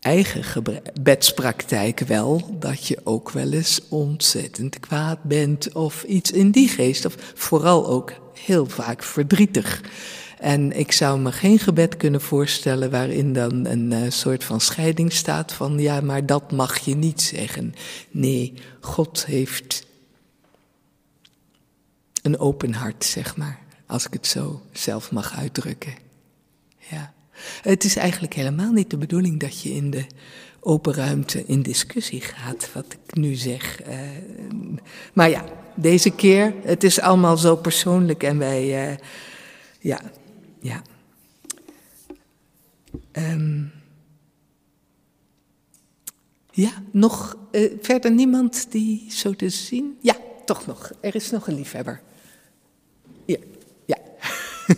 eigen 0.00 0.64
bedspraktijk 1.00 2.00
wel 2.00 2.56
dat 2.58 2.86
je 2.86 2.98
ook 3.04 3.30
wel 3.30 3.52
eens 3.52 3.80
ontzettend 3.88 4.80
kwaad 4.80 5.22
bent 5.22 5.72
of 5.72 6.02
iets 6.02 6.30
in 6.30 6.50
die 6.50 6.68
geest, 6.68 7.04
of 7.04 7.14
vooral 7.34 7.86
ook 7.86 8.12
heel 8.34 8.66
vaak 8.66 9.02
verdrietig. 9.02 9.82
En 10.44 10.78
ik 10.78 10.92
zou 10.92 11.20
me 11.20 11.32
geen 11.32 11.58
gebed 11.58 11.96
kunnen 11.96 12.20
voorstellen 12.20 12.90
waarin 12.90 13.32
dan 13.32 13.66
een 13.66 13.92
eh, 13.92 14.10
soort 14.10 14.44
van 14.44 14.60
scheiding 14.60 15.12
staat 15.12 15.52
van 15.52 15.78
ja, 15.78 16.00
maar 16.00 16.26
dat 16.26 16.52
mag 16.52 16.78
je 16.78 16.94
niet 16.94 17.22
zeggen. 17.22 17.74
Nee, 18.10 18.52
God 18.80 19.26
heeft 19.26 19.86
een 22.22 22.38
open 22.38 22.72
hart, 22.72 23.04
zeg 23.04 23.36
maar, 23.36 23.58
als 23.86 24.06
ik 24.06 24.12
het 24.12 24.26
zo 24.26 24.62
zelf 24.72 25.10
mag 25.10 25.36
uitdrukken. 25.36 25.94
Ja. 26.90 27.12
Het 27.62 27.84
is 27.84 27.96
eigenlijk 27.96 28.34
helemaal 28.34 28.72
niet 28.72 28.90
de 28.90 28.98
bedoeling 28.98 29.40
dat 29.40 29.62
je 29.62 29.70
in 29.70 29.90
de 29.90 30.06
open 30.60 30.94
ruimte 30.94 31.44
in 31.46 31.62
discussie 31.62 32.20
gaat, 32.20 32.72
wat 32.72 32.86
ik 33.04 33.14
nu 33.14 33.34
zeg. 33.34 33.80
Eh, 33.80 33.98
maar 35.12 35.30
ja, 35.30 35.44
deze 35.74 36.10
keer, 36.10 36.54
het 36.62 36.84
is 36.84 37.00
allemaal 37.00 37.36
zo 37.36 37.56
persoonlijk 37.56 38.22
en 38.22 38.38
wij, 38.38 38.88
eh, 38.88 38.96
ja, 39.78 40.00
ja. 40.64 40.82
Ehm, 43.12 43.64
ja, 46.50 46.70
nog 46.90 47.36
eh, 47.50 47.72
verder 47.80 48.12
niemand 48.12 48.72
die 48.72 49.10
zo 49.10 49.34
te 49.34 49.48
zien? 49.48 49.98
Ja, 50.00 50.16
toch 50.44 50.66
nog. 50.66 50.90
Er 51.00 51.14
is 51.14 51.30
nog 51.30 51.48
een 51.48 51.54
liefhebber. 51.54 52.02
Ja, 53.24 53.38
ja. 53.84 53.98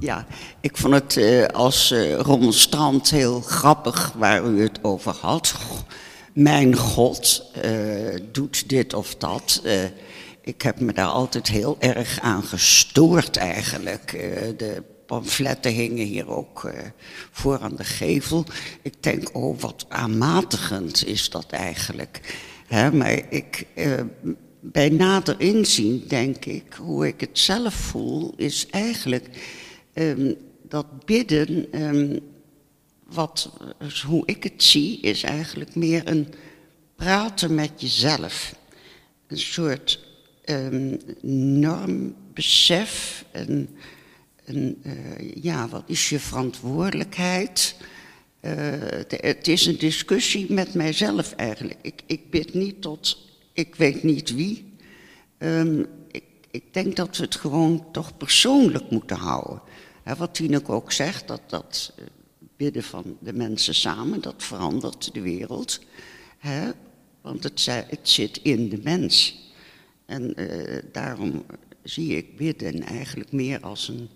Ja, 0.00 0.26
ik 0.60 0.76
vond 0.76 0.94
het 0.94 1.16
eh, 1.16 1.46
als 1.46 1.90
eh 1.90 2.20
remonstrant 2.20 3.10
heel 3.10 3.40
grappig 3.40 4.12
waar 4.12 4.44
u 4.44 4.62
het 4.62 4.84
over 4.84 5.12
had. 5.12 5.54
Mijn 6.38 6.76
God 6.76 7.50
eh, 7.62 7.72
doet 8.32 8.68
dit 8.68 8.94
of 8.94 9.14
dat. 9.14 9.60
Eh, 9.64 9.84
ik 10.40 10.62
heb 10.62 10.80
me 10.80 10.92
daar 10.92 11.06
altijd 11.06 11.48
heel 11.48 11.76
erg 11.78 12.20
aan 12.20 12.42
gestoord 12.42 13.36
eigenlijk. 13.36 14.12
Eh, 14.12 14.42
de 14.56 14.82
pamfletten 15.06 15.72
hingen 15.72 16.06
hier 16.06 16.28
ook 16.28 16.70
voor 17.30 17.58
aan 17.58 17.76
de 17.76 17.84
gevel. 17.84 18.44
Ik 18.82 19.02
denk, 19.02 19.36
oh 19.36 19.60
wat 19.60 19.86
aanmatigend 19.88 21.06
is 21.06 21.30
dat 21.30 21.46
eigenlijk. 21.50 22.20
Hè, 22.66 22.92
maar 22.92 23.32
ik, 23.32 23.66
bij 24.60 24.88
nader 24.88 25.34
inzien 25.38 26.04
denk 26.08 26.44
ik, 26.44 26.72
hoe 26.80 27.06
ik 27.06 27.20
het 27.20 27.38
zelf 27.38 27.74
voel, 27.74 28.34
is 28.36 28.66
eigenlijk 28.70 29.28
ehm, 29.92 30.34
dat 30.68 31.04
bidden 31.04 31.72
ehm, 31.72 32.18
wat, 33.08 33.50
dus 33.78 34.02
hoe 34.02 34.22
ik 34.26 34.42
het 34.42 34.62
zie, 34.62 35.00
is 35.00 35.22
eigenlijk 35.22 35.74
meer 35.74 36.08
een 36.08 36.34
praten 36.96 37.54
met 37.54 37.80
jezelf. 37.80 38.54
Een 39.26 39.38
soort 39.38 40.06
um, 40.44 41.00
normbesef. 41.60 43.24
Een, 43.32 43.76
een, 44.44 44.82
uh, 44.86 45.34
ja, 45.42 45.68
wat 45.68 45.84
is 45.86 46.08
je 46.08 46.20
verantwoordelijkheid? 46.20 47.76
Uh, 48.40 48.52
het 49.08 49.48
is 49.48 49.66
een 49.66 49.78
discussie 49.78 50.52
met 50.52 50.74
mijzelf 50.74 51.32
eigenlijk. 51.32 51.78
Ik, 51.82 52.02
ik 52.06 52.30
bid 52.30 52.54
niet 52.54 52.82
tot 52.82 53.26
ik 53.58 53.74
weet 53.74 54.02
niet 54.02 54.34
wie. 54.34 54.72
Um, 55.38 55.86
ik, 56.50 56.62
denk 56.72 56.96
dat 56.96 57.16
we 57.16 57.24
het 57.24 57.36
gewoon 57.36 57.86
toch 57.92 58.16
persoonlijk 58.16 58.90
moeten 58.90 59.16
houden. 59.16 59.62
He, 60.02 60.16
wat 60.16 60.34
Tineke 60.34 60.72
ook 60.72 60.92
zegt, 60.92 61.28
dat 61.28 61.40
dat 61.46 61.92
eh, 61.96 62.04
bidden 62.58 62.82
van 62.82 63.16
de 63.20 63.32
mensen 63.32 63.74
samen, 63.74 64.20
dat 64.20 64.42
verandert 64.42 65.14
de 65.14 65.20
wereld. 65.20 65.80
He, 66.38 66.70
want 67.20 67.42
het, 67.42 67.98
zit 68.02 68.36
in 68.42 68.68
de 68.68 68.80
mens. 68.82 69.38
En 70.06 70.40
uh, 70.40 70.78
daarom 70.92 71.44
zie 71.82 72.16
ik 72.16 72.36
bidden 72.36 72.82
eigenlijk 72.82 73.32
meer 73.32 73.60
als 73.60 73.88
een, 73.88 74.08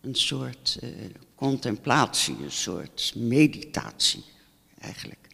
een 0.00 0.14
soort 0.14 0.78
uh, 0.82 0.90
contemplatie, 1.34 2.36
een 2.42 2.50
soort 2.50 3.12
meditatie 3.16 4.24
eigenlijk. 4.78 5.28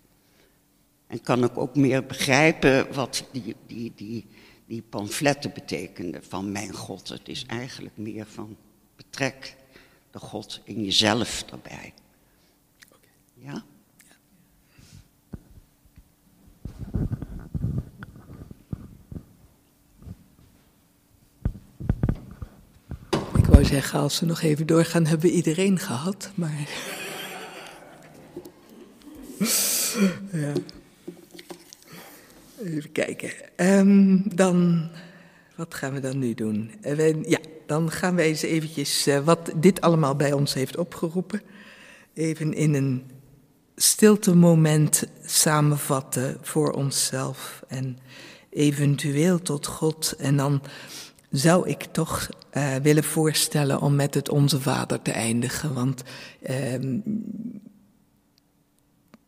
En 1.06 1.20
kan 1.20 1.44
ik 1.44 1.58
ook 1.58 1.76
meer 1.76 2.06
begrijpen 2.06 2.94
wat 2.94 3.24
die, 3.32 3.54
die, 3.66 3.92
die, 3.96 4.26
die 4.66 4.82
pamfletten 4.82 5.52
betekenden 5.54 6.24
van 6.24 6.52
mijn 6.52 6.72
God. 6.72 7.08
Het 7.08 7.28
is 7.28 7.44
eigenlijk 7.46 7.96
meer 7.96 8.26
van 8.26 8.56
betrek 8.96 9.56
de 10.10 10.18
God 10.18 10.60
in 10.64 10.84
jezelf 10.84 11.44
erbij. 11.50 11.92
Ja? 13.38 13.64
Ik 23.36 23.44
wou 23.44 23.64
zeggen, 23.64 24.00
als 24.00 24.20
we 24.20 24.26
nog 24.26 24.42
even 24.42 24.66
doorgaan, 24.66 25.06
hebben 25.06 25.26
we 25.26 25.36
iedereen 25.36 25.78
gehad, 25.78 26.30
maar. 26.34 26.68
ja. 30.42 30.52
Even 32.62 32.92
kijken. 32.92 33.30
Um, 33.56 34.22
dan, 34.34 34.88
wat 35.56 35.74
gaan 35.74 35.92
we 35.92 36.00
dan 36.00 36.18
nu 36.18 36.34
doen? 36.34 36.70
Uh, 36.82 37.22
ja, 37.22 37.38
dan 37.66 37.90
gaan 37.90 38.14
wij 38.14 38.26
eens 38.26 38.42
eventjes 38.42 39.08
uh, 39.08 39.18
wat 39.18 39.52
dit 39.56 39.80
allemaal 39.80 40.16
bij 40.16 40.32
ons 40.32 40.54
heeft 40.54 40.76
opgeroepen. 40.76 41.42
Even 42.14 42.54
in 42.54 42.74
een 42.74 43.04
stilte 43.78 44.34
moment 44.34 45.04
samenvatten 45.24 46.38
voor 46.40 46.70
onszelf 46.70 47.62
en 47.68 47.98
eventueel 48.50 49.42
tot 49.42 49.66
God. 49.66 50.14
En 50.18 50.36
dan 50.36 50.62
zou 51.30 51.68
ik 51.68 51.82
toch 51.82 52.28
uh, 52.52 52.74
willen 52.74 53.04
voorstellen 53.04 53.80
om 53.80 53.94
met 53.94 54.14
het 54.14 54.28
Onze 54.28 54.60
Vader 54.60 55.02
te 55.02 55.12
eindigen. 55.12 55.74
Want 55.74 56.02
uh, 56.50 57.00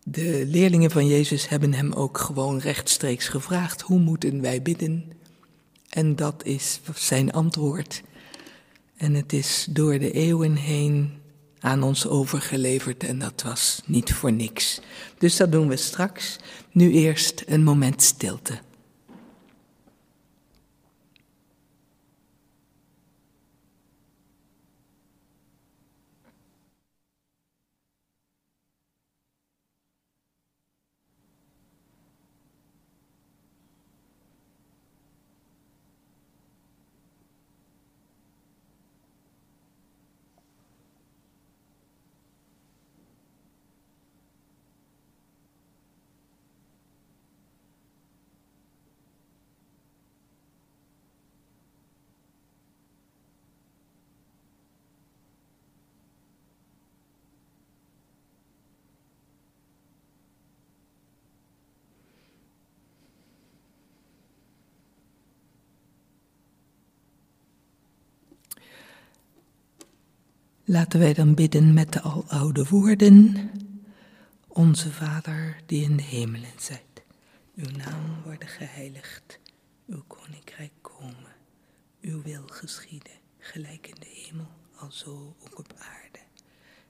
de 0.05 0.47
leerlingen 0.47 0.91
van 0.91 1.07
Jezus 1.07 1.49
hebben 1.49 1.73
hem 1.73 1.93
ook 1.93 2.19
gewoon 2.19 2.59
rechtstreeks 2.59 3.29
gevraagd: 3.29 3.81
hoe 3.81 3.99
moeten 3.99 4.41
wij 4.41 4.63
bidden? 4.63 5.13
En 5.89 6.17
dat 6.17 6.45
is 6.45 6.81
zijn 6.95 7.33
antwoord. 7.33 8.03
En 8.97 9.15
het 9.15 9.33
is 9.33 9.67
door 9.71 9.99
de 9.99 10.13
eeuwen 10.13 10.55
heen 10.55 11.20
aan 11.61 11.83
ons 11.83 12.07
overgeleverd 12.07 13.05
en 13.05 13.19
dat 13.19 13.43
was 13.43 13.83
niet 13.87 14.13
voor 14.13 14.33
niks. 14.33 14.81
Dus 15.19 15.37
dat 15.37 15.53
doen 15.53 15.69
we 15.69 15.77
straks. 15.77 16.37
Nu 16.73 16.93
eerst 16.93 17.43
een 17.47 17.63
moment 17.65 18.03
stilte. 18.03 18.59
Laten 70.71 71.01
wij 71.01 71.15
dan 71.15 71.35
bidden 71.35 71.75
met 71.75 71.93
de 71.93 72.01
aloude 72.01 72.65
woorden. 72.69 73.51
Onze 74.49 74.93
Vader 74.93 75.57
die 75.67 75.83
in 75.83 75.97
de 75.97 76.03
hemelen 76.03 76.51
zijt, 76.59 77.03
uw 77.55 77.71
naam 77.77 78.23
worden 78.25 78.49
geheiligd, 78.49 79.41
uw 79.87 80.03
koninkrijk 80.07 80.73
komen, 80.81 81.35
uw 82.01 82.23
wil 82.23 82.43
geschieden, 82.47 83.13
gelijk 83.39 83.87
in 83.87 83.95
de 83.99 84.23
hemel, 84.25 84.51
alzo 84.77 85.37
ook 85.41 85.59
op 85.59 85.73
aarde. 85.79 86.19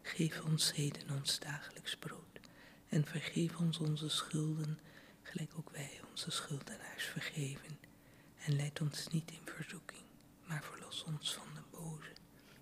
Geef 0.02 0.42
ons 0.44 0.74
heden 0.74 1.10
ons 1.18 1.38
dagelijks 1.38 1.96
brood 1.96 2.40
en 2.88 3.04
vergeef 3.04 3.56
ons 3.56 3.78
onze 3.78 4.08
schulden, 4.08 4.78
gelijk 5.22 5.52
ook 5.56 5.70
wij 5.70 6.00
onze 6.10 6.30
schuldenaars 6.30 7.04
vergeven. 7.04 7.78
En 8.44 8.56
leid 8.56 8.80
ons 8.80 9.08
niet 9.10 9.30
in 9.30 9.52
verzoeking, 9.54 10.04
maar 10.46 10.64
verlos 10.64 11.04
ons 11.06 11.34
van 11.34 11.54
de 11.54 11.76
boze 11.78 12.19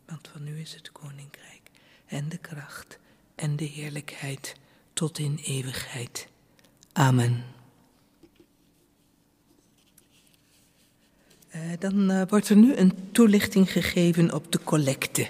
want 0.09 0.29
van 0.33 0.47
u 0.47 0.61
is 0.61 0.75
het 0.75 0.93
koninkrijk 0.93 1.71
en 2.07 2.29
de 2.29 2.39
kracht 2.39 2.99
en 3.35 3.57
de 3.57 3.65
heerlijkheid 3.65 4.55
tot 4.93 5.19
in 5.19 5.41
eeuwigheid. 5.45 6.29
Amen. 6.93 7.45
Uh, 11.55 11.73
dan 11.79 12.11
uh, 12.11 12.23
wordt 12.29 12.49
er 12.49 12.57
nu 12.57 12.75
een 12.75 13.13
toelichting 13.13 13.73
gegeven 13.73 14.35
op 14.35 14.53
de 14.53 14.63
collecte. 14.63 15.29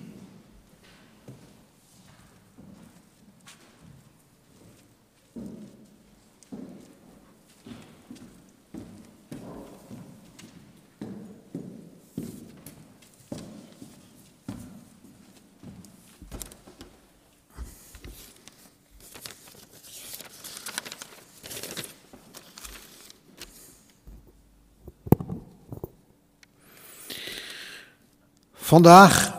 Vandaag 28.70 29.34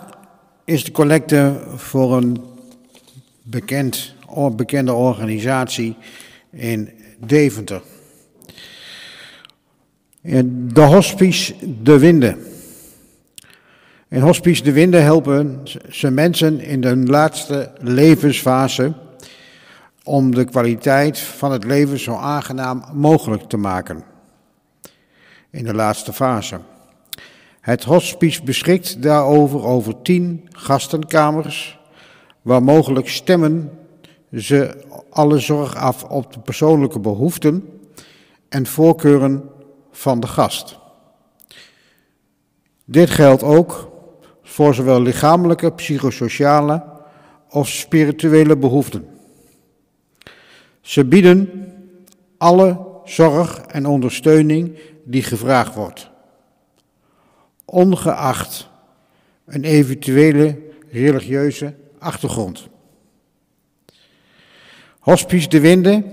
is 0.66 0.84
de 0.84 0.92
collecte 0.92 1.62
voor 1.76 2.18
een 2.18 2.44
bekend, 3.44 4.16
bekende 4.56 4.94
organisatie 4.94 5.98
in 6.50 6.90
Deventer. 7.20 7.82
De 10.74 10.82
Hospice 10.82 11.56
De 11.84 12.00
Winde. 12.00 12.38
In 14.08 14.22
Hospice 14.22 14.64
De 14.64 14.72
Winde 14.72 14.98
helpen 14.98 15.64
ze 15.90 16.10
mensen 16.10 16.60
in 16.60 16.84
hun 16.84 17.10
laatste 17.10 17.72
levensfase 17.80 18.94
om 20.04 20.36
de 20.36 20.46
kwaliteit 20.46 21.20
van 21.20 21.52
het 21.52 21.64
leven 21.64 22.00
zo 22.00 22.16
aangenaam 22.16 22.84
mogelijk 22.94 23.44
te 23.44 23.58
maken. 23.58 24.04
In 25.50 25.64
de 25.64 25.74
laatste 25.74 26.14
fase. 26.14 26.60
Het 27.62 27.84
hospice 27.84 28.44
beschikt 28.44 29.02
daarover 29.02 29.64
over 29.64 30.02
tien 30.02 30.48
gastenkamers, 30.50 31.80
waar 32.42 32.64
mogelijk 32.64 33.10
stemmen 33.10 33.72
ze 34.34 34.86
alle 35.10 35.40
zorg 35.40 35.76
af 35.76 36.04
op 36.04 36.34
de 36.34 36.40
persoonlijke 36.40 37.00
behoeften 37.00 37.80
en 38.50 38.66
voorkeuren 38.66 39.50
van 39.92 40.20
de 40.20 40.28
gast. 40.28 40.80
Dit 42.86 43.10
geldt 43.10 43.44
ook 43.44 43.92
voor 44.44 44.74
zowel 44.74 45.02
lichamelijke, 45.02 45.72
psychosociale 45.72 46.84
of 47.50 47.68
spirituele 47.68 48.58
behoeften. 48.58 49.06
Ze 50.82 51.06
bieden 51.06 51.50
alle 52.38 52.80
zorg 53.04 53.58
en 53.60 53.86
ondersteuning 53.86 54.80
die 55.06 55.24
gevraagd 55.24 55.76
wordt, 55.76 56.11
ongeacht 57.72 58.70
een 59.46 59.64
eventuele 59.64 60.58
religieuze 60.92 61.74
achtergrond. 62.00 62.68
Hospice 65.00 65.48
de 65.48 65.60
Winde 65.60 66.04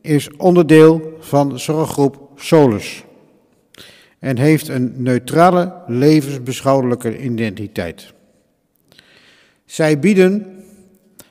is 0.00 0.30
onderdeel 0.36 1.16
van 1.20 1.58
zorggroep 1.58 2.30
Solus 2.36 3.04
en 4.18 4.38
heeft 4.38 4.68
een 4.68 5.02
neutrale 5.02 5.82
levensbeschouwelijke 5.86 7.22
identiteit. 7.22 8.12
Zij 9.64 9.98
bieden 9.98 10.64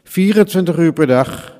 24 0.03 0.77
uur 0.77 0.93
per 0.93 1.07
dag 1.07 1.59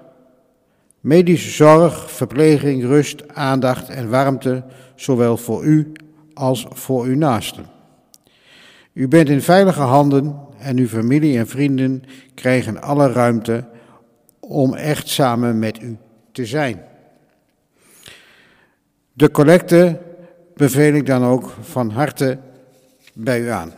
medische 0.99 1.49
zorg, 1.49 2.11
verpleging, 2.11 2.83
rust, 2.83 3.33
aandacht 3.33 3.89
en 3.89 4.09
warmte, 4.09 4.63
zowel 4.95 5.37
voor 5.37 5.63
u 5.63 5.91
als 6.33 6.65
voor 6.69 7.05
uw 7.05 7.15
naasten. 7.15 7.74
U 8.95 9.07
bent 9.07 9.29
in 9.29 9.41
veilige 9.41 9.81
handen 9.81 10.35
en 10.57 10.77
uw 10.77 10.87
familie 10.87 11.37
en 11.37 11.47
vrienden 11.47 12.03
krijgen 12.33 12.81
alle 12.81 13.11
ruimte 13.11 13.63
om 14.39 14.73
echt 14.73 15.07
samen 15.07 15.59
met 15.59 15.81
u 15.81 15.97
te 16.31 16.45
zijn. 16.45 16.81
De 19.13 19.31
collecte 19.31 20.01
beveel 20.53 20.93
ik 20.93 21.05
dan 21.05 21.23
ook 21.23 21.49
van 21.61 21.89
harte 21.89 22.37
bij 23.13 23.41
u 23.41 23.49
aan. 23.49 23.73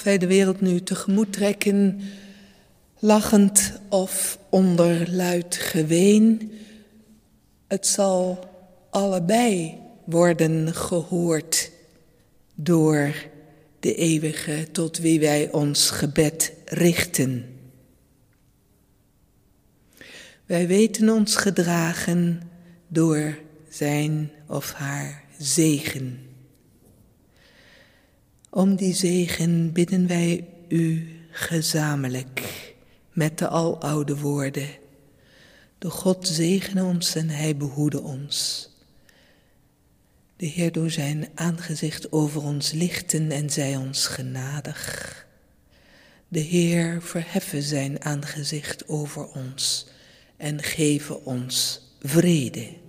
Of 0.00 0.06
wij 0.06 0.18
de 0.18 0.26
wereld 0.26 0.60
nu 0.60 0.82
tegemoet 0.82 1.32
trekken, 1.32 2.00
lachend 2.98 3.72
of 3.88 4.38
onder 4.48 5.10
luid 5.10 5.56
geween, 5.56 6.52
het 7.66 7.86
zal 7.86 8.48
allebei 8.90 9.78
worden 10.04 10.74
gehoord 10.74 11.70
door 12.54 13.14
de 13.80 13.94
eeuwige 13.94 14.68
tot 14.72 14.98
wie 14.98 15.20
wij 15.20 15.50
ons 15.52 15.90
gebed 15.90 16.52
richten. 16.64 17.58
Wij 20.46 20.66
weten 20.66 21.08
ons 21.08 21.36
gedragen 21.36 22.42
door 22.88 23.38
zijn 23.68 24.30
of 24.46 24.72
haar 24.72 25.24
zegen. 25.38 26.29
Om 28.52 28.76
die 28.76 28.94
zegen 28.94 29.72
bidden 29.72 30.06
wij 30.06 30.48
u 30.68 31.08
gezamenlijk 31.30 32.64
met 33.12 33.38
de 33.38 33.48
aloude 33.48 34.16
woorden. 34.16 34.68
De 35.78 35.90
God 35.90 36.28
zegene 36.28 36.84
ons 36.84 37.14
en 37.14 37.28
hij 37.28 37.56
behoede 37.56 38.00
ons. 38.00 38.68
De 40.36 40.46
Heer 40.46 40.72
door 40.72 40.90
zijn 40.90 41.28
aangezicht 41.34 42.12
over 42.12 42.42
ons 42.42 42.72
lichten 42.72 43.30
en 43.30 43.50
zij 43.50 43.76
ons 43.76 44.06
genadig. 44.06 45.26
De 46.28 46.40
Heer 46.40 47.02
verheffen 47.02 47.62
zijn 47.62 48.04
aangezicht 48.04 48.88
over 48.88 49.26
ons 49.28 49.86
en 50.36 50.62
geven 50.62 51.24
ons 51.24 51.82
vrede. 52.02 52.79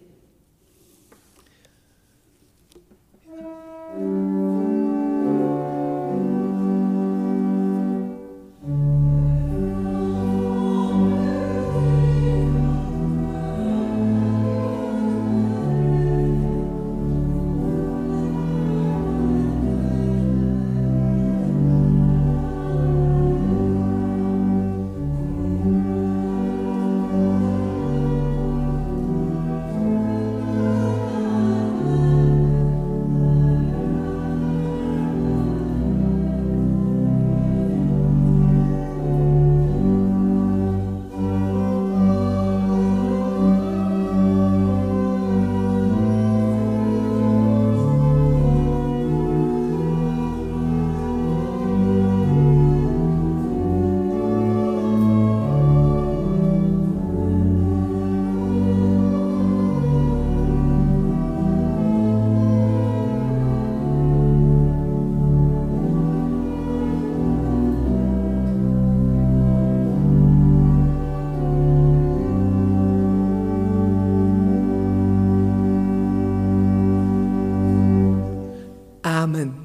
Amen. 79.32 79.56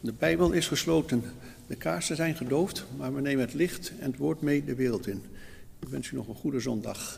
De 0.00 0.12
Bijbel 0.18 0.52
is 0.52 0.66
gesloten. 0.66 1.22
De 1.66 1.76
kaarsen 1.76 2.16
zijn 2.16 2.36
gedoofd, 2.36 2.86
maar 2.96 3.14
we 3.14 3.20
nemen 3.20 3.44
het 3.44 3.54
licht 3.54 3.92
en 3.98 4.10
het 4.10 4.16
woord 4.16 4.40
mee 4.40 4.64
de 4.64 4.74
wereld 4.74 5.06
in. 5.06 5.22
Ik 5.78 5.88
wens 5.88 6.10
u 6.10 6.16
nog 6.16 6.28
een 6.28 6.34
goede 6.34 6.60
zondag. 6.60 7.16